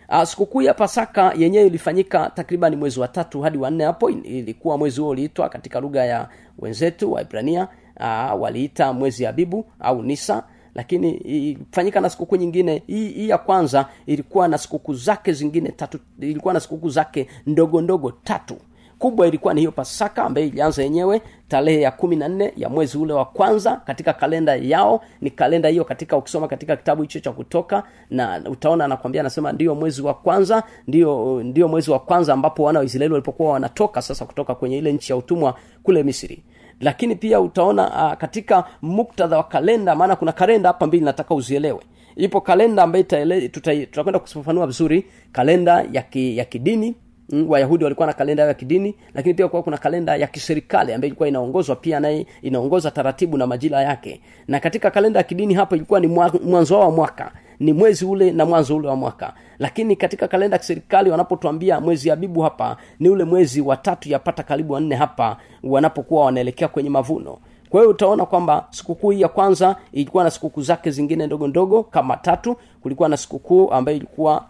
Uh, 0.10 0.24
sikukuu 0.24 0.62
ya 0.62 0.74
pasaka 0.74 1.34
yenyewe 1.38 1.68
ilifanyika 1.68 2.32
takriban 2.36 2.76
mwezi 2.76 3.00
wa 3.00 3.08
tatu 3.08 3.42
hadi 3.42 3.58
wanne 3.58 3.84
hapo. 3.84 4.10
Ilikuwa 4.10 4.78
mwezi 4.78 5.02
huo 5.02 5.10
uliitwa 5.10 5.50
katika 5.50 5.80
lugha 5.80 6.06
ya 6.06 6.30
wenzetu 6.60 7.12
waibrania 7.14 7.68
uh, 8.00 8.42
waliita 8.42 8.94
mwezi 8.94 9.26
abibu 9.26 9.66
au 9.80 10.04
nisa 10.04 10.44
lakini 10.76 11.12
ifanyika 11.52 12.02
na 12.02 12.10
sikukuu 12.10 12.36
nyingine 12.36 12.84
hii, 12.88 13.30
ya 13.30 13.38
kwanza 13.38 13.86
ilikuwa 14.06 14.48
na 14.48 14.58
sikukuu 14.58 14.94
zake 14.94 15.34
zingine 15.34 15.70
tatu 15.70 16.00
ilikuwa 16.20 16.54
na 16.54 16.60
sikukuu 16.60 16.90
zake 16.90 17.28
ndogo 17.48 17.82
ndogo 17.82 18.12
tatu. 18.24 18.58
Kubwa 19.00 19.28
ilikuwa 19.28 19.54
ni 19.54 19.62
hiyo 19.62 19.72
pasaka 19.72 20.24
ambayo 20.24 20.48
ilianza 20.48 20.84
yenyewe 20.84 21.22
tarehe 21.48 21.82
ya 21.82 21.92
kumi 21.92 22.16
na 22.16 22.28
nne 22.28 22.54
ya 22.58 22.70
mwezi 22.70 22.98
ule 22.98 23.14
wa 23.14 23.26
kwanza 23.26 23.76
katika 23.76 24.14
kalenda 24.14 24.56
yao. 24.56 25.02
Ni 25.22 25.30
kalenda 25.30 25.70
hiyo 25.70 25.86
katika 25.86 26.18
ukisoma 26.18 26.48
katika 26.48 26.76
kitabu 26.76 27.02
hicho 27.02 27.20
cha 27.20 27.32
kutoka 27.32 27.84
na 28.10 28.42
utaona 28.50 28.86
anakwambia 28.86 29.22
anasema 29.22 29.52
ndio 29.52 29.76
mwezi 29.76 30.02
wa 30.02 30.14
kwanza 30.14 30.64
ndio 30.88 31.42
ndio 31.44 31.68
mwezi 31.68 31.92
wa 31.92 32.00
kwanza 32.00 32.34
ambapo 32.34 32.64
wana 32.64 32.80
wa 32.80 32.86
israeli 32.86 33.14
walipokuwa 33.14 33.52
wanatoka 33.52 34.02
sasa 34.02 34.26
kutoka 34.26 34.56
kwenye 34.56 34.78
ile 34.78 34.92
nchi 34.94 35.12
ya 35.12 35.18
utumwa 35.18 35.56
kule 35.84 36.04
misri 36.04 36.44
lakini 36.80 37.16
pia 37.16 37.40
utaona 37.42 38.08
uh, 38.08 38.14
katika 38.18 38.64
muktadha 38.82 39.38
wa 39.38 39.44
kalenda 39.44 39.96
maana 39.96 40.16
kuna 40.16 40.32
kalenda 40.32 40.70
hapa 40.70 40.88
mbili 40.88 41.06
nataka 41.06 41.36
uzielewe. 41.36 41.80
Ipo 42.16 42.42
kalenda 42.42 42.84
ambayo 42.84 43.04
tutakwenda 43.04 44.20
kufafanua 44.20 44.68
vizuri 44.68 45.06
kalenda 45.32 45.86
ya, 45.92 46.02
ki, 46.02 46.38
ya 46.38 46.46
kidini. 46.46 46.96
Mm, 47.30 47.50
wayahudi 47.50 47.84
walikuwa 47.84 48.08
na 48.08 48.14
kalenda 48.14 48.44
ya 48.44 48.54
kidini 48.54 48.96
lakini 49.14 49.34
pia 49.34 49.48
kuwa 49.48 49.64
kuna 49.64 49.78
kalenda 49.78 50.16
ya 50.16 50.28
kiserikali 50.28 50.94
ambayo 50.94 51.08
ilikuwa 51.08 51.28
inaongozwa 51.30 51.76
pia 51.76 52.00
naye 52.00 52.26
inaongoza 52.42 52.92
taratibu 52.92 53.38
na 53.38 53.48
majira 53.48 53.82
yake. 53.82 54.22
Na 54.48 54.60
katika 54.60 54.92
kalenda 54.92 55.20
ya 55.20 55.24
kidini 55.24 55.54
hapo 55.54 55.76
ilikuwa 55.76 56.00
ni 56.00 56.08
mwanzo 56.44 56.80
wa 56.80 56.92
mwaka 56.92 57.32
ni 57.60 57.74
mwezi 57.74 58.06
ule 58.06 58.32
na 58.32 58.46
mwanzo 58.46 58.76
ule 58.76 58.88
wa 58.88 58.96
mwaka. 58.96 59.34
Lakini 59.60 59.96
katika 59.96 60.28
kalenda 60.28 60.56
ya 60.56 60.60
kiserikali 60.60 61.10
wanapotuambia 61.10 61.80
mwezi 61.80 62.12
abibu 62.12 62.42
hapa 62.42 62.78
ni 63.00 63.10
ule 63.10 63.24
mwezi 63.24 63.62
wa 63.62 63.78
tatu 63.78 64.10
yapata 64.10 64.44
karibu 64.44 64.74
wanne 64.74 64.96
hapa 64.96 65.38
wanapokuwa 65.64 66.26
wanaelekea 66.26 66.68
kwenye 66.68 66.90
mavuno. 66.90 67.38
Kwa 67.70 67.80
hiyo 67.82 67.92
utaona 67.92 68.26
kwamba 68.26 68.68
sikukuu 68.70 69.10
hii 69.12 69.22
ya 69.22 69.28
kwanza 69.28 69.76
ilikuwa 69.92 70.24
na 70.24 70.30
sikukuu 70.32 70.62
zake 70.62 70.92
zingine 70.92 71.26
ndogo 71.28 71.48
ndogo 71.48 71.84
kama 71.84 72.18
tatu. 72.18 72.56
Kulikuwa 72.82 73.10
na 73.10 73.18
sikukuu 73.18 73.72
ambayo 73.72 73.98
ilikuwa 73.98 74.46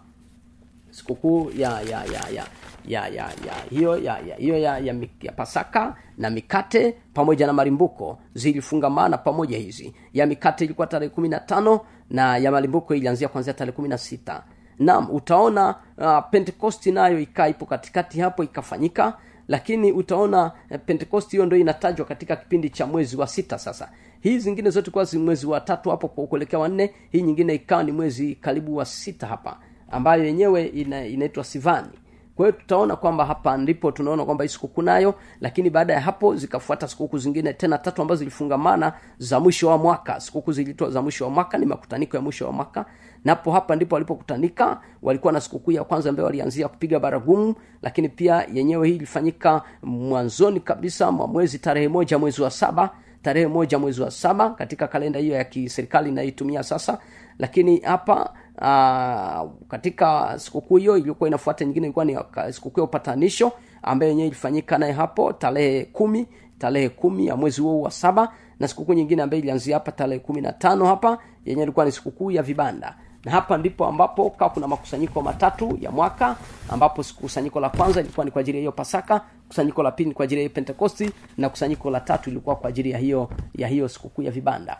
sikukuu 0.90 1.50
ya 1.58 1.70
ya 1.70 2.04
ya 2.04 2.28
ya 2.34 2.44
ya 2.86 3.08
ya 3.08 3.24
ya 3.46 3.54
hiyo 3.70 3.98
ya 3.98 4.18
ya 4.18 4.36
hiyo 4.36 4.58
ya, 4.58 4.78
ya, 4.78 4.94
ya 5.22 5.32
pasaka 5.32 5.96
na 6.18 6.30
mikate 6.30 6.96
pamoja 7.14 7.46
na 7.46 7.52
malimbuko 7.52 8.18
zilifungamana 8.34 9.18
pamoja 9.18 9.58
hizi. 9.58 9.94
Ya 10.12 10.26
mikate 10.26 10.64
ilikuwa 10.64 10.86
tarehe 10.86 11.10
kumi 11.10 11.28
na 11.28 11.40
tano 11.40 11.80
na 12.10 12.36
ya 12.36 12.50
malimbuko 12.52 12.94
ilianzia 12.94 13.28
kuanzia 13.28 13.54
tarehe 13.54 13.76
kumi 13.76 13.88
na 13.88 13.98
sita. 13.98 14.42
Naam 14.78 15.10
utaona 15.10 15.74
uh, 15.98 16.18
pentekosti 16.30 16.92
nayo 16.92 17.20
ikaa 17.20 17.48
ipo 17.48 17.66
katikati 17.66 18.20
hapo 18.20 18.44
ikafanyika 18.44 19.18
lakini 19.48 19.92
utaona 19.92 20.52
eh, 20.70 20.80
pentekosti 20.86 21.30
hiyo 21.30 21.46
ndo 21.46 21.56
inatajwa 21.56 22.06
katika 22.06 22.36
kipindi 22.36 22.70
cha 22.70 22.86
mwezi 22.86 23.16
wa 23.16 23.26
sita 23.26 23.58
sasa. 23.58 23.90
Hii 24.20 24.38
zingine 24.38 24.70
zote 24.70 24.90
kuwa 24.90 25.06
mwezi 25.14 25.46
wa 25.46 25.60
tatu 25.60 25.90
hapo 25.90 26.08
kuelekea 26.08 26.58
wanne 26.58 26.94
hii 27.10 27.22
nyingine 27.22 27.54
ikawa 27.54 27.82
ni 27.82 27.92
mwezi 27.92 28.34
karibu 28.34 28.76
wa 28.76 28.84
sita 28.84 29.26
hapa 29.26 29.58
ambayo 29.90 30.24
yenyewe 30.24 30.66
ina, 30.66 31.04
inaitwa 31.06 31.44
sivani 31.44 31.88
kwa 32.36 32.46
hiyo 32.46 32.58
tutaona 32.60 32.96
kwamba 32.96 33.24
hapa 33.24 33.56
ndipo 33.56 33.92
tunaona 33.92 34.24
kwamba 34.24 34.44
hii 34.44 34.48
sikukuu 34.50 34.82
nayo 34.82 35.14
lakini 35.40 35.70
baada 35.70 35.92
ya 35.92 36.00
hapo 36.00 36.36
zikafuata 36.36 36.88
sikukuu 36.88 37.18
zingine 37.18 37.52
tena 37.52 37.78
tatu 37.78 38.02
ambazo 38.02 38.18
zilifungamana 38.18 38.92
za 39.18 39.40
mwisho 39.40 39.68
wa 39.68 39.78
mwaka. 39.78 40.20
Sikukuu 40.20 40.52
zilitoa 40.52 40.90
za 40.90 41.02
mwisho 41.02 41.24
wa 41.24 41.30
mwaka 41.30 41.58
ni 41.58 41.66
makutaniko 41.66 42.16
ya 42.16 42.22
mwisho 42.22 42.46
wa 42.46 42.52
mwaka. 42.52 42.84
Napo 43.24 43.52
hapa 43.52 43.76
ndipo 43.76 43.94
walipokutanika 43.94 44.80
walikuwa 45.02 45.32
na 45.32 45.40
sikukuu 45.40 45.72
ya 45.72 45.84
kwanza 45.84 46.10
ambayo 46.10 46.26
walianzia 46.26 46.68
kupiga 46.68 47.00
baragumu 47.00 47.54
lakini 47.82 48.08
pia 48.08 48.46
yenyewe 48.52 48.88
hii 48.88 48.96
ilifanyika 48.96 49.62
mwanzoni 49.82 50.60
kabisa 50.60 51.12
mwa 51.12 51.26
mwezi 51.26 51.58
tarehe 51.58 51.88
moja 51.88 52.18
mwezi 52.18 52.42
wa 52.42 52.50
saba 52.50 52.90
tarehe 53.22 53.46
moja 53.46 53.78
mwezi 53.78 54.02
wa 54.02 54.10
saba 54.10 54.50
katika 54.50 54.88
kalenda 54.88 55.18
hiyo 55.20 55.34
ya 55.34 55.44
kiserikali 55.44 56.08
inayoitumia 56.08 56.62
sasa. 56.62 56.98
Lakini 57.38 57.80
hapa 57.80 58.34
uh, 58.58 59.50
katika 59.68 60.38
sikukuu 60.38 60.76
hiyo 60.76 60.96
iliyokuwa 60.98 61.28
inafuata 61.28 61.64
nyingine 61.64 61.86
ilikuwa 61.86 62.04
ni 62.04 62.16
sikukuu 62.50 62.80
ya 62.80 62.84
upatanisho 62.84 63.52
ambayo 63.82 64.10
yenyewe 64.10 64.26
ilifanyika 64.28 64.78
naye 64.78 64.92
hapo 64.92 65.32
tarehe 65.32 65.84
kumi 65.84 66.26
tarehe 66.58 66.88
kumi 66.88 67.26
ya 67.26 67.36
mwezi 67.36 67.60
huo 67.60 67.80
wa 67.80 67.90
saba 67.90 68.32
na 68.60 68.68
sikukuu 68.68 68.92
nyingine 68.94 69.22
ambayo 69.22 69.42
ilianzia 69.42 69.76
hapa 69.76 69.92
tarehe 69.92 70.18
kumi 70.18 70.40
na 70.40 70.52
tano 70.52 70.86
hapa 70.86 71.18
yenyewe 71.44 71.62
ilikuwa 71.62 71.84
ni 71.84 71.92
sikukuu 71.92 72.30
ya 72.30 72.42
vibanda. 72.42 72.96
Na 73.24 73.32
hapa 73.32 73.56
ndipo 73.58 73.86
ambapo 73.86 74.30
kaa 74.30 74.48
kuna 74.48 74.68
makusanyiko 74.68 75.22
matatu 75.22 75.78
ya 75.80 75.90
mwaka 75.90 76.36
ambapo 76.68 77.04
kusanyiko 77.20 77.60
la 77.60 77.68
kwanza 77.70 78.00
ilikuwa 78.00 78.24
ni 78.24 78.30
kwa 78.30 78.40
ajili 78.40 78.56
ya 78.58 78.60
hiyo 78.60 78.72
pasaka 78.72 79.20
kusanyiko 79.48 79.82
la 79.82 79.90
pili 79.90 80.08
ni 80.08 80.14
kwa 80.14 80.24
ajili 80.24 80.40
ya 80.40 80.42
hiyo 80.42 80.54
pentekosti 80.54 81.10
na 81.38 81.48
kusanyiko 81.48 81.90
la 81.90 82.00
tatu 82.00 82.30
ilikuwa 82.30 82.56
kwa 82.56 82.68
ajili 82.68 82.90
ya 82.90 82.98
hiyo 82.98 83.30
ya 83.54 83.68
hiyo 83.68 83.88
sikukuu 83.88 84.22
ya 84.22 84.30
vibanda. 84.30 84.78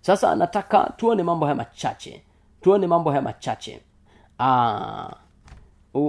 Sasa 0.00 0.34
nataka 0.36 0.92
tuone 0.96 1.22
mambo 1.22 1.46
haya 1.46 1.54
machache 1.56 2.22
tuone 2.64 2.86
mambo 2.86 3.10
haya 3.10 3.22
machache. 3.22 3.80
Aa, 4.38 5.10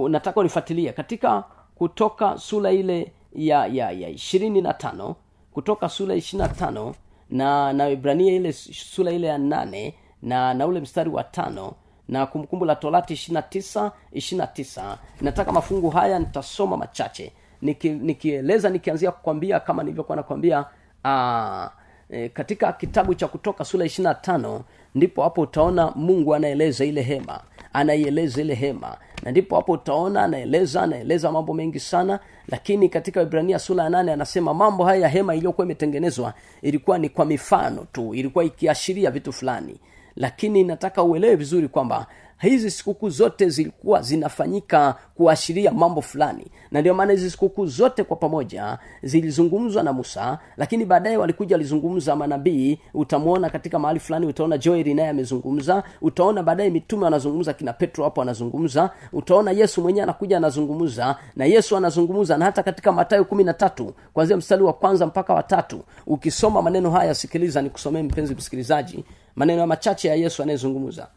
nataka 0.08 0.40
unifuatilia 0.40 0.92
katika 0.92 1.44
kutoka 1.74 2.38
sura 2.38 2.72
ile 2.72 3.12
ya 3.32 3.66
ya 3.66 3.90
ya 3.90 4.08
ishirini 4.08 4.60
na 4.60 4.74
tano 4.74 5.16
kutoka 5.52 5.88
sura 5.88 6.14
ishiri 6.14 6.42
na 6.42 6.48
tano 6.48 6.94
na 7.30 7.72
na 7.72 7.88
ibrania 7.88 8.32
ile 8.32 8.52
sura 8.52 9.12
ile 9.12 9.26
ya 9.26 9.38
nane 9.38 9.94
na 10.22 10.54
na 10.54 10.66
ule 10.66 10.80
mstari 10.80 11.10
wa 11.10 11.24
tano 11.24 11.72
na 12.08 12.26
kumbukumbu 12.26 12.64
la 12.64 12.76
torati 12.76 13.12
ishirina 13.12 13.42
tisa 13.42 13.92
ishirina 14.12 14.46
tisa. 14.46 14.98
Nataka 15.20 15.52
mafungu 15.52 15.90
haya 15.90 16.18
nitasoma 16.18 16.76
machache. 16.76 17.32
Niki, 17.62 17.90
nikieleza 17.90 18.70
nikianzia 18.70 19.10
kukwambia 19.12 19.60
kama 19.60 19.82
nilivyokuwa 19.82 20.16
nakwambia 20.16 20.64
aa, 21.04 21.70
e, 22.10 22.28
katika 22.28 22.72
kitabu 22.72 23.14
cha 23.14 23.28
kutoka 23.28 23.64
sura 23.64 23.84
ishirina 23.86 24.14
tano 24.14 24.64
ndipo 24.94 25.22
hapo 25.22 25.40
utaona 25.40 25.90
mungu 25.94 26.34
anaeleza 26.34 26.84
ile 26.84 27.02
hema 27.02 27.40
anaieleza 27.72 28.40
ile 28.40 28.54
hema. 28.54 28.96
Na 29.22 29.30
ndipo 29.30 29.56
hapo 29.56 29.72
utaona 29.72 30.22
anaeleza 30.22 30.82
anaeleza 30.82 31.32
mambo 31.32 31.54
mengi 31.54 31.80
sana 31.80 32.20
lakini 32.48 32.88
katika 32.88 33.22
ibrania 33.22 33.58
sura 33.58 33.84
ya 33.84 33.90
nane 33.90 34.12
anasema 34.12 34.54
mambo 34.54 34.84
haya 34.84 35.00
ya 35.02 35.08
hema 35.08 35.34
iliyokuwa 35.34 35.64
imetengenezwa 35.64 36.34
ilikuwa 36.62 36.98
ni 36.98 37.08
kwa 37.08 37.24
mifano 37.24 37.86
tu 37.92 38.14
ilikuwa 38.14 38.44
ikiashiria 38.44 39.10
vitu 39.10 39.32
fulani. 39.32 39.76
Lakini 40.16 40.64
nataka 40.64 41.02
uelewe 41.02 41.36
vizuri 41.36 41.68
kwamba 41.68 42.06
hizi 42.38 42.70
sikukuu 42.70 43.08
zote 43.08 43.48
zilikuwa 43.48 44.02
zinafanyika 44.02 44.94
kuashiria 45.14 45.70
mambo 45.72 46.02
fulani. 46.02 46.46
Na 46.70 46.80
ndio 46.80 46.94
maana 46.94 47.12
hizi 47.12 47.30
sikukuu 47.30 47.66
zote 47.66 48.04
kwa 48.04 48.16
pamoja 48.16 48.78
zilizungumzwa 49.02 49.82
na 49.82 49.92
musa 49.92 50.38
lakini 50.56 50.84
baadaye 50.84 51.16
walikuja 51.16 51.56
walizungumza 51.56 52.16
manabii. 52.16 52.78
Utamwona 52.94 53.50
katika 53.50 53.78
mahali 53.78 54.00
fulani 54.00 54.26
utaona 54.26 54.58
joeli 54.58 54.94
naye 54.94 55.08
amezungumza 55.08 55.82
utaona 56.00 56.42
baadaye 56.42 56.70
mitume 56.70 57.04
wanazungumza 57.04 57.52
kina 57.52 57.72
petro 57.72 58.04
hapo 58.04 58.22
anazungumza 58.22 58.90
utaona 59.12 59.50
yesu 59.50 59.82
mwenyewe 59.82 60.02
anakuja 60.02 60.36
anazungumza 60.36 61.16
na 61.36 61.44
yesu 61.44 61.76
anazungumza 61.76 62.36
na 62.38 62.44
hata 62.44 62.62
katika 62.62 62.92
matayo 62.92 63.24
kumi 63.24 63.44
na 63.44 63.54
tatu 63.54 63.94
kwanzia 64.12 64.36
mstari 64.36 64.62
wa 64.62 64.72
kwanza 64.72 65.06
mpaka 65.06 65.34
watatu 65.34 65.80
ukisoma 66.06 66.62
maneno 66.62 66.90
haya 66.90 67.14
sikiliza 67.14 67.62
nikusomee 67.62 68.02
mpenzi 68.02 68.34
msikilizaji 68.34 69.04
maneno 69.36 69.66
machache 69.66 70.08
ya 70.08 70.14
yesu 70.14 70.42
anayezungumza 70.42 71.08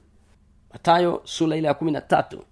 matayo 0.73 1.21
sura 1.23 1.55
ile 1.58 1.67
ya 1.67 1.73
kumi 1.73 1.91
na 1.91 2.01
tatu. 2.01 2.43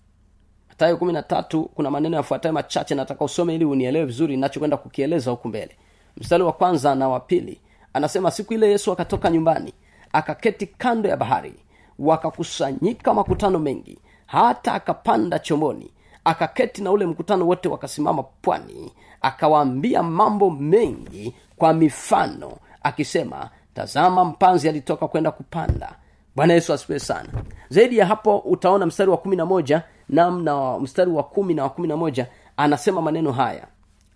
Matayo 0.70 0.98
kumi 0.98 1.14
na 1.14 1.24
tatu 1.24 1.64
kuna 1.76 1.92
maneno 1.92 2.18
yafuatayo 2.18 2.54
machache 2.54 2.96
nataka 2.96 3.26
usome 3.26 3.56
ili 3.56 3.66
unielewe 3.66 4.06
vizuri 4.06 4.34
inachokwenda 4.34 4.78
kukieleza 4.78 5.32
huku 5.32 5.48
mbele. 5.48 5.78
Mstari 6.18 6.44
wa 6.44 6.52
kwanza 6.54 6.96
na 6.96 7.10
wa 7.10 7.20
pili 7.20 7.62
anasema 7.94 8.32
siku 8.32 8.54
ile 8.54 8.70
yesu 8.72 8.92
akatoka 8.92 9.30
nyumbani 9.30 9.74
akaketi 10.14 10.68
kando 10.68 11.10
ya 11.10 11.18
bahari 11.18 11.54
wakakusanyika 12.00 13.14
makutano 13.14 13.60
mengi 13.60 14.00
hata 14.26 14.74
akapanda 14.74 15.40
chomboni 15.40 15.92
akaketi 16.24 16.82
na 16.84 16.92
ule 16.92 17.06
mkutano 17.06 17.48
wote 17.48 17.70
wakasimama 17.70 18.24
pwani 18.24 18.92
akawaambia 19.22 20.04
mambo 20.04 20.50
mengi 20.50 21.36
kwa 21.58 21.74
mifano 21.74 22.58
akisema 22.84 23.50
tazama 23.74 24.26
mpanzi 24.26 24.70
alitoka 24.70 25.08
kwenda 25.08 25.32
kupanda 25.32 25.96
bwana 26.38 26.54
yesu 26.54 26.74
asifiwe 26.74 27.00
sana. 27.00 27.30
Zaidi 27.70 27.98
ya 27.98 28.06
hapo 28.06 28.38
utaona 28.38 28.86
mstari 28.86 29.12
wa 29.12 29.18
kumi 29.18 29.36
na 29.36 29.46
moja 29.46 29.84
namna 30.10 30.80
mstari 30.80 31.12
wa 31.12 31.24
kumi 31.24 31.54
na 31.54 31.64
wa 31.64 31.70
kumi 31.70 31.88
na 31.88 31.98
moja 31.98 32.28
anasema 32.58 33.02
maneno 33.02 33.32
haya. 33.32 33.68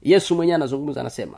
Yesu 0.02 0.36
mwenyewe 0.36 0.56
anazungumza 0.56 1.02
anasema 1.02 1.38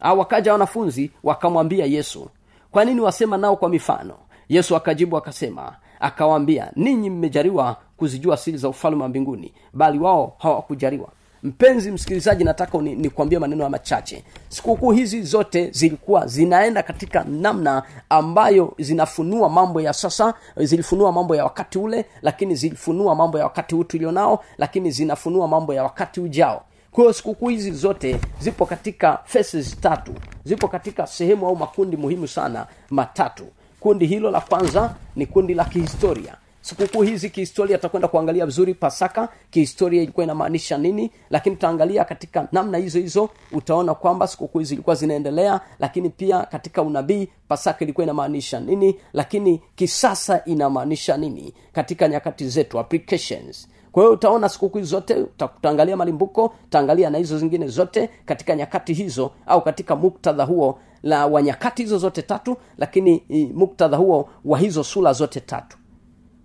"Ah, 0.00 0.14
wakaja 0.14 0.52
wanafunzi 0.52 1.10
wakamwambia 1.22 1.86
yesu 1.86 2.28
kwa 2.70 2.84
nini 2.84 3.00
wasema 3.00 3.36
nao 3.36 3.56
kwa 3.56 3.68
mifano? 3.68 4.14
Yesu 4.48 4.76
akajibu 4.76 5.16
akasema 5.16 5.76
akawaambia 6.00 6.72
ninyi 6.76 7.10
mmejaliwa 7.10 7.76
kuzijua 7.96 8.36
siri 8.36 8.58
za 8.58 8.68
ufalme 8.68 9.02
wa 9.02 9.08
mbinguni 9.08 9.52
bali 9.72 9.98
wao 9.98 10.36
hawakujaliwa 10.38 11.08
mpenzi 11.42 11.90
msikilizaji 11.90 12.44
nataka 12.44 12.78
ni- 12.78 12.94
maneno 13.40 13.62
machache. 13.70 14.24
Sikukuu 14.48 14.90
hizi 14.90 15.22
zote 15.22 15.70
zilikuwa 15.70 16.26
zinaenda 16.26 16.82
katika 16.82 17.24
namna 17.24 17.82
ambayo 18.08 18.74
zinafunua 18.78 19.48
mambo 19.48 19.80
ya 19.80 19.92
sasa 19.92 20.34
zilifunua 20.56 21.12
mambo 21.12 21.36
ya 21.36 21.44
wakati 21.44 21.78
ule 21.78 22.04
lakini 22.22 22.54
zilifunua 22.54 23.14
mambo 23.14 23.38
ya 23.38 23.44
wakati 23.44 23.74
huu 23.74 23.84
tulionao 23.84 24.44
lakini 24.58 24.90
zinafunua 24.90 25.48
mambo 25.48 25.74
ya 25.74 25.82
wakati 25.82 26.20
ujao. 26.20 26.62
Kwa 26.92 27.04
hiyo 27.04 27.12
sikukuu 27.12 27.48
hizi 27.48 27.70
zote 27.70 28.20
zipo 28.40 28.66
katika 28.66 29.18
faces 29.24 29.80
tatu. 29.80 30.12
Zipo 30.44 30.68
katika 30.68 31.06
sehemu 31.06 31.46
au 31.48 31.56
makundi 31.56 31.96
muhimu 31.96 32.28
sana 32.28 32.66
matatu. 32.90 33.44
Kundi 33.80 34.06
hilo 34.06 34.30
la 34.30 34.40
kwanza 34.40 34.94
ni 35.16 35.26
kundi 35.26 35.54
la 35.54 35.64
kihistoria 35.64 36.34
sikukuu 36.68 37.02
hizi 37.02 37.30
kihistoria 37.30 37.76
tutakwenda 37.78 38.08
kuangalia 38.08 38.46
vizuri 38.46 38.74
pasaka 38.74 39.28
kihistoria 39.50 40.02
ilikuwa 40.02 40.24
inamaanisha 40.24 40.78
nini 40.78 41.10
lakini 41.30 41.56
tutaangalia 41.56 42.04
katika 42.04 42.48
namna 42.52 42.78
hizo 42.78 42.98
hizo 42.98 43.28
utaona 43.52 43.94
kwamba 43.94 44.26
sikukuu 44.26 44.58
hizi 44.58 44.74
ilikuwa 44.74 44.96
zinaendelea 44.96 45.60
lakini 45.78 46.10
pia 46.10 46.42
katika 46.42 46.82
unabii 46.82 47.28
pasaka 47.48 47.84
ilikuwa 47.84 48.04
inamaanisha 48.04 48.60
nini 48.60 48.96
lakini 49.12 49.62
kisasa 49.76 50.44
inamaanisha 50.44 51.16
nini 51.16 51.54
katika 51.72 52.08
nyakati 52.08 52.48
zetu 52.48 52.78
applications. 52.78 53.68
Kwa 53.92 54.02
hiyo 54.02 54.12
utaona 54.12 54.48
sikukuu 54.48 54.80
zote 54.82 55.14
uta- 55.14 55.50
utaangalia 55.58 55.96
malimbuko 55.96 56.54
utaangalia 56.66 57.10
na 57.10 57.18
hizo 57.18 57.38
zingine 57.38 57.66
zote 57.68 58.10
katika 58.26 58.56
nyakati 58.56 58.94
hizo 58.94 59.30
au 59.46 59.62
katika 59.62 59.96
muktadha 59.96 60.44
huo 60.44 60.78
la 61.02 61.26
wa 61.26 61.42
nyakati 61.42 61.82
hizo 61.82 61.98
zote 61.98 62.22
tatu 62.22 62.56
lakini 62.78 63.22
muktadha 63.54 63.96
huo 63.96 64.28
wa 64.44 64.58
hizo 64.58 64.84
sura 64.84 65.12
zote 65.12 65.40
tatu 65.40 65.77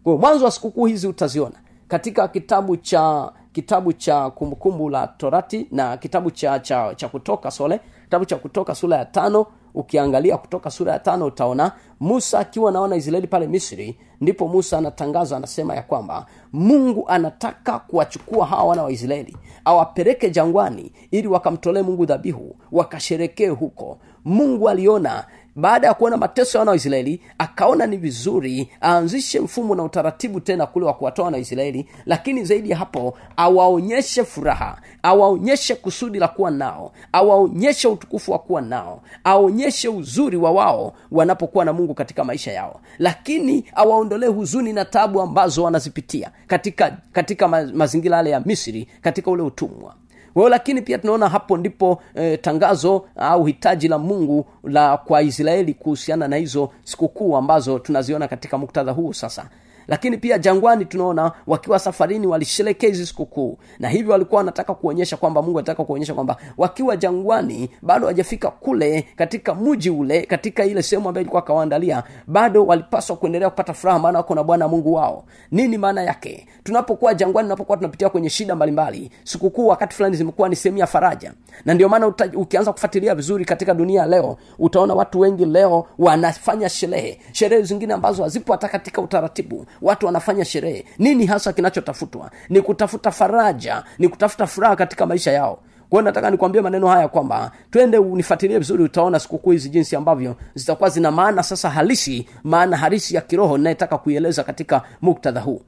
kwa 0.03 0.17
mwanzo 0.17 0.45
wa 0.45 0.51
sikukuu 0.51 0.85
hizi 0.85 1.07
utaziona 1.07 1.55
katika 1.87 2.27
kitabu 2.27 2.77
cha 2.77 3.31
kitabu 3.51 3.93
cha 3.93 4.29
kumbukumbu 4.29 4.89
la 4.89 5.07
torati 5.07 5.67
na 5.71 5.97
kitabu 5.97 6.31
cha 6.31 6.59
cha, 6.59 6.95
cha 6.95 7.07
kutoka 7.09 7.51
sole 7.51 7.79
kitabu 8.03 8.25
cha 8.25 8.35
kutoka 8.35 8.75
sura 8.75 8.97
ya 8.97 9.05
tano. 9.05 9.45
Ukiangalia 9.75 10.37
kutoka 10.37 10.71
sura 10.71 10.93
ya 10.93 10.99
tano 10.99 11.25
utaona 11.25 11.71
musa 11.99 12.39
akiwa 12.39 12.71
naona 12.71 12.95
israeli 12.95 13.27
pale 13.27 13.47
misri 13.47 13.97
ndipo 14.21 14.47
musa 14.47 14.77
anatangaza 14.77 15.37
anasema 15.37 15.75
ya 15.75 15.81
kwamba 15.81 16.25
mungu 16.53 17.09
anataka 17.09 17.79
kuwachukua 17.79 18.45
hawa 18.45 18.63
wana 18.63 18.83
wa 18.83 18.91
israeli 18.91 19.37
awapeleke 19.65 20.29
jangwani 20.29 20.91
ili 21.11 21.27
wakamtolee 21.27 21.81
mungu 21.81 22.05
dhabihu 22.05 22.55
wakasherekee 22.71 23.47
huko. 23.49 23.97
Mungu 24.25 24.69
aliona 24.69 25.25
baada 25.55 25.87
ya 25.87 25.93
kuona 25.93 26.17
mateso 26.17 26.57
ya 26.57 26.59
wana 26.59 26.71
wa 26.71 26.77
israeli 26.77 27.21
akaona 27.37 27.85
ni 27.87 27.97
vizuri 27.97 28.69
aanzishe 28.81 29.39
mfumo 29.39 29.75
na 29.75 29.83
utaratibu 29.83 30.39
tena 30.39 30.65
kule 30.65 30.85
wa 30.85 30.93
kuwatoa 30.93 31.25
wana 31.25 31.37
waisraeli 31.37 31.87
lakini 32.05 32.45
zaidi 32.45 32.69
ya 32.69 32.77
hapo 32.77 33.17
awaonyeshe 33.37 34.23
furaha 34.23 34.81
awaonyeshe 35.03 35.75
kusudi 35.75 36.19
la 36.19 36.27
kuwa 36.27 36.51
nao 36.51 36.91
awaonyeshe 37.11 37.87
utukufu 37.87 38.31
wa 38.31 38.39
kuwa 38.39 38.61
nao 38.61 39.01
aonyeshe 39.23 39.87
uzuri 39.89 40.37
wa 40.37 40.51
wao 40.51 40.93
wanapokuwa 41.11 41.65
na 41.65 41.73
mungu 41.73 41.93
katika 41.93 42.23
maisha 42.23 42.51
yao. 42.51 42.81
Lakini 42.99 43.65
awaondolee 43.75 44.27
huzuni 44.27 44.73
na 44.73 44.85
tabu 44.85 45.21
ambazo 45.21 45.63
wanazipitia 45.63 46.31
katika 46.47 46.97
katika 47.11 47.47
ma, 47.47 47.63
mazingira 47.73 48.17
yale 48.17 48.29
ya 48.29 48.39
misri 48.39 48.87
katika 49.01 49.31
ule 49.31 49.43
utumwa 49.43 49.95
kwa 50.33 50.49
lakini 50.49 50.81
pia 50.81 50.97
tunaona 50.97 51.29
hapo 51.29 51.57
ndipo 51.57 52.01
e, 52.15 52.37
tangazo 52.37 53.05
au 53.15 53.45
hitaji 53.45 53.87
la 53.87 53.97
mungu 53.97 54.45
la 54.63 54.97
kwa 54.97 55.21
israeli 55.21 55.73
kuhusiana 55.73 56.27
na 56.27 56.35
hizo 56.35 56.69
sikukuu 56.83 57.37
ambazo 57.37 57.79
tunaziona 57.79 58.27
katika 58.27 58.57
muktadha 58.57 58.91
huu 58.91 59.13
sasa 59.13 59.45
lakini 59.87 60.17
pia 60.17 60.37
jangwani 60.37 60.85
tunaona 60.85 61.31
wakiwa 61.47 61.79
safarini 61.79 62.27
walisherekea 62.27 62.89
hizi 62.89 63.05
sikukuu. 63.05 63.57
Na 63.79 63.89
hivyo 63.89 64.11
walikuwa 64.11 64.37
wanataka 64.39 64.73
kuonyesha 64.73 65.17
kwamba 65.17 65.41
mungu 65.41 65.57
anataka 65.59 65.83
kuonyesha 65.83 66.13
kwamba 66.13 66.37
wakiwa 66.57 66.97
jangwani 66.97 67.69
bado 67.81 67.99
hawajafika 68.01 68.51
kule 68.51 69.05
katika 69.15 69.55
mji 69.55 69.89
ule 69.89 70.21
katika 70.21 70.65
ile 70.65 70.83
sehemu 70.83 71.07
ambayo 71.09 71.21
ilikuwa 71.21 71.41
akawaandalia 71.43 72.03
bado 72.27 72.65
walipaswa 72.65 73.15
kuendelea 73.15 73.49
kupata 73.49 73.73
furaha 73.73 73.99
maana 73.99 74.17
wako 74.17 74.35
na 74.35 74.43
bwana 74.43 74.67
mungu 74.67 74.93
wao. 74.93 75.23
Nini 75.51 75.77
maana 75.77 76.03
yake? 76.03 76.47
Tunapokuwa 76.63 77.13
jangwani 77.13 77.45
tunapokuwa 77.45 77.77
tunapitia 77.77 78.09
kwenye 78.09 78.29
shida 78.29 78.55
mbalimbali 78.55 79.11
sikukuu 79.23 79.67
wakati 79.67 79.95
fulani 79.95 80.15
zimekuwa 80.15 80.49
ni 80.49 80.55
sehemu 80.55 80.77
ya 80.77 80.87
faraja. 80.87 81.33
Na 81.65 81.73
ndio 81.73 81.89
maana 81.89 82.07
ukianza 82.35 82.71
kufuatilia 82.73 83.15
vizuri 83.15 83.45
katika 83.45 83.73
dunia 83.73 84.05
leo 84.05 84.37
utaona 84.59 84.93
watu 84.93 85.19
wengi 85.19 85.45
leo 85.45 85.85
wanafanya 85.99 86.69
sherehe. 86.69 87.19
Sherehe 87.31 87.63
zingine 87.63 87.93
ambazo 87.93 88.23
hazipo 88.23 88.51
hata 88.51 88.67
katika 88.67 89.01
utaratibu 89.01 89.65
watu 89.81 90.05
wanafanya 90.05 90.45
sherehe. 90.45 90.85
Nini 90.97 91.25
hasa 91.25 91.53
kinachotafutwa? 91.53 92.31
Ni 92.49 92.61
kutafuta 92.61 93.11
faraja 93.11 93.83
ni 93.99 94.07
kutafuta 94.07 94.47
furaha 94.47 94.75
katika 94.75 95.05
maisha 95.05 95.31
yao. 95.31 95.59
Kwa 95.89 96.01
nataka 96.01 96.31
nikwambie 96.31 96.61
maneno 96.61 96.87
haya 96.87 97.07
kwamba 97.07 97.51
twende 97.71 97.97
unifuatilie 97.97 98.57
vizuri 98.57 98.83
utaona 98.83 99.19
sikukuu 99.19 99.51
hizi 99.51 99.69
jinsi 99.69 99.95
ambavyo 99.95 100.35
zitakuwa 100.55 100.89
zina 100.89 101.11
maana 101.11 101.43
sasa 101.43 101.69
halisi 101.69 102.27
maana 102.43 102.77
halisi 102.77 103.15
ya 103.15 103.21
kiroho 103.21 103.57
inayetaka 103.57 103.97
kuieleza 103.97 104.43
katika 104.43 104.81
muktadha 105.01 105.41
huu 105.41 105.61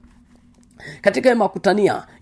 katika 1.02 1.30
hema 1.30 1.50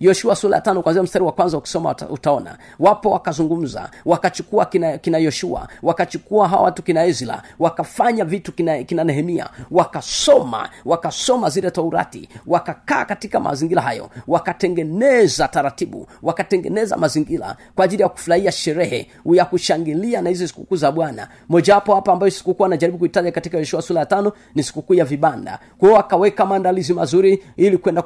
yoshua 0.00 0.36
sura 0.36 0.56
ya 0.56 0.60
tano 0.62 0.82
kwanzia 0.82 1.02
mstari 1.02 1.24
wa 1.24 1.32
kwanza 1.32 1.58
ukisoma 1.58 1.96
utaona 2.10 2.58
wapo 2.78 3.10
wakazungumza 3.10 3.90
wakachukua 4.04 4.66
kina, 4.66 4.98
kina 4.98 5.18
yoshua 5.18 5.68
wakachukua 5.82 6.48
hawa 6.48 6.62
watu 6.62 6.82
kina 6.82 7.04
ezra 7.04 7.42
wakafanya 7.58 8.24
vitu 8.24 8.52
kina, 8.52 8.82
kina 8.82 9.04
nehemia 9.04 9.48
wakasoma 9.70 10.68
wakasoma 10.84 11.50
zile 11.50 11.70
taurati 11.70 12.28
wakakaa 12.46 13.04
katika 13.04 13.40
mazingira 13.40 13.82
hayo 13.82 14.10
wakatengeneza 14.26 15.48
taratibu 15.48 16.06
wakatengeneza 16.22 16.96
mazingira 16.96 17.56
kwa 17.74 17.84
ajili 17.84 18.02
ya 18.02 18.08
kufurahia 18.08 18.52
sherehe 18.52 19.10
ya 19.32 19.44
kushangilia 19.44 20.22
na 20.22 20.28
hizi 20.30 20.48
sikukuu 20.48 20.76
za 20.76 20.92
bwana. 20.92 21.28
Mojawapo 21.48 21.94
hapa 21.94 22.12
ambayo 22.12 22.30
sikukuu 22.30 22.64
anajaribu 22.64 22.98
kuitaja 22.98 23.32
katika 23.32 23.58
yoshua 23.58 23.82
sura 23.82 24.00
ya 24.00 24.06
tano 24.06 24.32
ni 24.54 24.62
sikukuu 24.62 24.94
ya 24.94 25.04
vibanda. 25.04 25.58
Kwa 25.78 25.88
hiyo 25.88 25.96
wakaweka 25.96 26.46
maandalizi 26.46 26.94
mazuri 26.94 27.44
ili 27.56 27.78
kwenda 27.78 28.02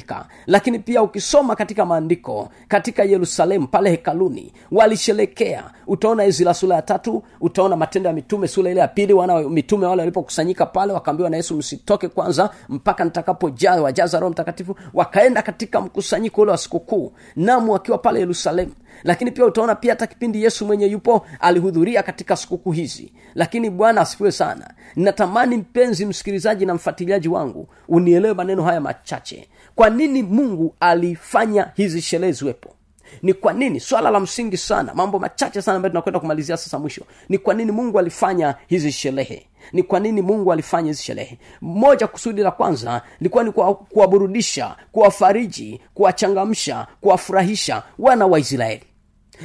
kukusanyika 0.00 0.26
lakini 0.46 0.78
pia 0.78 1.02
ukisoma 1.02 1.56
katika 1.56 1.86
maandiko 1.86 2.48
katika 2.68 3.04
yerusalemu 3.04 3.66
pale 3.68 3.90
hekaluni 3.90 4.52
walisherekea. 4.70 5.64
Utaona 5.86 6.24
ezra 6.24 6.54
sura 6.54 6.76
ya 6.76 6.82
tatu 6.82 7.22
utaona 7.40 7.76
matendo 7.76 8.08
ya 8.08 8.14
mitume 8.14 8.48
sura 8.48 8.70
ile 8.70 8.80
ya 8.80 8.88
pili 8.88 9.12
wana 9.12 9.40
mitume 9.40 9.86
wale 9.86 10.00
walipokusanyika 10.02 10.66
pale 10.66 10.92
wakaambiwa 10.92 11.30
na 11.30 11.36
yesu 11.36 11.56
msitoke 11.56 12.08
kwanza 12.08 12.50
mpaka 12.68 13.04
nitakapojaa 13.04 13.80
wajaza 13.80 14.20
roho 14.20 14.30
mtakatifu. 14.30 14.76
Wakaenda 14.94 15.42
katika 15.42 15.80
mkusanyiko 15.80 16.40
ule 16.42 16.50
wa 16.50 16.58
sikukuu 16.58 17.12
namu 17.36 17.72
wakiwa 17.72 17.98
pale 17.98 18.20
yerusalemu. 18.20 18.72
Lakini 19.04 19.30
pia 19.30 19.44
utaona 19.46 19.74
pia 19.74 19.92
hata 19.92 20.06
kipindi 20.06 20.42
yesu 20.44 20.66
mwenye 20.66 20.86
yupo 20.86 21.26
alihudhuria 21.40 22.02
katika 22.02 22.36
sikukuu 22.36 22.72
hizi. 22.72 23.12
Lakini 23.34 23.70
bwana 23.70 24.00
asifiwe 24.00 24.32
sana. 24.32 24.74
Natamani 24.96 25.56
mpenzi 25.56 26.06
msikilizaji 26.06 26.66
na 26.66 26.74
mfuatiliaji 26.74 27.28
wangu 27.28 27.68
unielewe 27.88 28.34
maneno 28.34 28.62
haya 28.62 28.80
machache 28.80 29.48
kwa 29.74 29.90
nini 29.90 30.22
mungu 30.22 30.74
alifanya 30.80 31.70
hizi 31.74 32.02
sherehe 32.02 32.32
ziwepo? 32.32 32.74
Ni 33.22 33.34
kwa 33.34 33.52
nini? 33.52 33.80
Swala 33.80 34.10
la 34.10 34.20
msingi 34.20 34.56
sana 34.56 34.94
mambo 34.94 35.18
machache 35.18 35.62
sana 35.62 35.76
ambayo 35.76 35.90
tunakwenda 35.90 36.20
kumalizia 36.20 36.56
sasa 36.56 36.78
mwisho. 36.78 37.02
Ni 37.28 37.38
kwa 37.38 37.54
nini 37.54 37.72
mungu 37.72 37.98
alifanya 37.98 38.54
hizi 38.66 38.92
sherehe? 38.92 39.46
Ni 39.72 39.82
kwa 39.82 40.00
nini 40.00 40.22
mungu 40.22 40.52
alifanya 40.52 40.88
hizi 40.88 41.02
sherehe? 41.02 41.38
Moja 41.60 42.06
kusudi 42.06 42.42
la 42.42 42.50
kwanza 42.50 43.02
likuwa 43.20 43.44
ni 43.44 43.52
kuwaburudisha 43.52 44.76
kuwafariji 44.92 45.80
kuwachangamsha 45.94 46.86
kuwafurahisha 47.00 47.82
wana 47.98 48.26
wa 48.26 48.38
israeli 48.38 48.82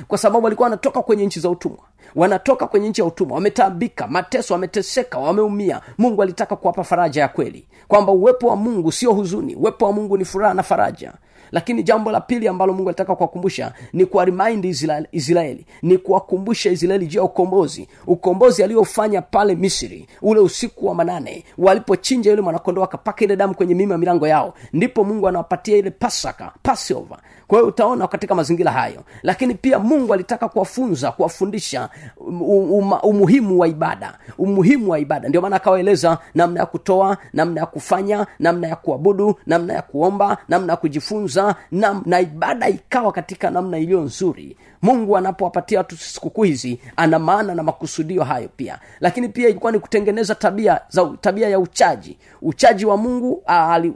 kwa 0.07 0.17
sababu 0.17 0.43
walikuwa 0.43 0.65
wanatoka 0.65 1.01
kwenye 1.01 1.25
nchi 1.25 1.39
za 1.39 1.49
utumwa. 1.49 1.79
Wanatoka 2.15 2.67
kwenye 2.67 2.89
nchi 2.89 3.01
ya 3.01 3.07
utumwa. 3.07 3.35
Wametaabika 3.35 4.07
mateso 4.07 4.53
wameteseka 4.53 5.17
wameumia. 5.17 5.81
Mungu 5.97 6.21
alitaka 6.23 6.55
kuwapa 6.55 6.83
faraja 6.83 7.21
ya 7.21 7.27
kweli. 7.27 7.67
Kwamba 7.87 8.11
uwepo 8.11 8.47
wa 8.47 8.55
mungu 8.55 8.91
sio 8.91 9.13
huzuni. 9.13 9.55
Uwepo 9.55 9.85
wa 9.85 9.91
mungu 9.93 10.17
ni 10.17 10.25
furaha 10.25 10.53
na 10.53 10.63
faraja 10.63 11.13
lakini 11.51 11.83
jambo 11.83 12.11
la 12.11 12.21
pili 12.21 12.47
ambalo 12.47 12.73
mungu 12.73 12.89
alitaka 12.89 13.15
kuwakumbusha 13.15 13.73
ni 13.93 14.05
kuwarimaindi 14.05 14.67
israeli, 14.69 15.07
israeli 15.11 15.65
ni 15.81 15.97
kuwakumbusha 15.97 16.71
israeli 16.71 17.07
juu 17.07 17.17
ya 17.19 17.23
ukombozi. 17.23 17.87
Ukombozi 18.07 18.63
aliofanya 18.63 19.21
pale 19.21 19.55
misri 19.55 20.07
ule 20.21 20.39
usiku 20.39 20.87
wa 20.87 20.95
manane 20.95 21.43
walipochinja 21.57 22.29
yule 22.31 22.41
mwanakondo 22.41 22.83
akapaka 22.83 23.25
ile 23.25 23.35
damu 23.35 23.55
kwenye 23.55 23.75
mima 23.75 23.97
milango 23.97 24.27
yao 24.27 24.53
ndipo 24.73 25.03
mungu 25.03 25.27
anawapatia 25.27 25.77
ile 25.77 25.91
pasaka 25.91 26.51
passover. 26.63 27.17
Kwa 27.47 27.57
hiyo 27.59 27.67
utaona 27.69 28.07
katika 28.07 28.35
mazingira 28.35 28.71
hayo. 28.71 29.03
Lakini 29.23 29.55
pia 29.55 29.79
mungu 29.79 30.13
alitaka 30.13 30.49
kuwafunza 30.49 31.11
kuwafundisha 31.11 31.89
um, 32.17 32.93
umuhimu 33.03 33.59
wa 33.59 33.67
ibada 33.67 34.17
umuhimu 34.37 34.91
wa 34.91 34.99
ibada. 34.99 35.29
Ndio 35.29 35.41
maana 35.41 35.55
akawaeleza 35.55 36.17
namna 36.35 36.59
ya 36.59 36.65
kutoa 36.65 37.17
namna 37.33 37.59
ya 37.61 37.65
kufanya 37.65 38.27
namna 38.39 38.67
ya 38.67 38.75
kuabudu 38.75 39.35
namna 39.45 39.73
ya 39.73 39.81
kuomba 39.81 40.37
namna 40.49 40.73
ya 40.73 40.77
kujifunza 40.77 41.36
na, 41.71 42.01
na 42.05 42.19
ibada 42.19 42.69
ikawa 42.69 43.11
katika 43.11 43.49
namna 43.49 43.77
iliyo 43.77 44.01
nzuri 44.01 44.57
mungu 44.81 45.17
anapowapatia 45.17 45.77
watu 45.77 45.97
sikukuu 45.97 46.43
hizi 46.43 46.79
ana 46.95 47.19
maana 47.19 47.55
na 47.55 47.63
makusudio 47.63 48.23
hayo 48.23 48.49
pia. 48.55 48.79
Lakini 48.99 49.29
pia 49.29 49.49
ilikuwa 49.49 49.71
ni 49.71 49.79
kutengeneza 49.79 50.35
tabia 50.35 50.81
za 50.89 51.05
tabia 51.21 51.49
ya 51.49 51.59
uchaji. 51.59 52.17
Uchaji 52.41 52.85
wa 52.85 52.97
mungu 52.97 53.43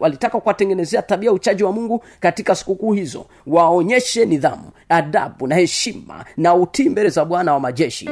alitaka 0.01 0.39
kuwatengenezea 0.39 1.01
tabia 1.01 1.29
ya 1.29 1.33
uchaji 1.33 1.63
wa 1.63 1.71
mungu 1.71 2.03
katika 2.19 2.55
sikukuu 2.55 2.93
hizo. 2.93 3.25
Waonyeshe 3.47 4.25
nidhamu 4.25 4.71
adabu 4.89 5.47
na 5.47 5.55
heshima 5.55 6.25
na 6.37 6.55
utii 6.55 6.89
mbele 6.89 7.09
za 7.09 7.25
bwana 7.25 7.53
wa 7.53 7.59
majeshi 7.59 8.09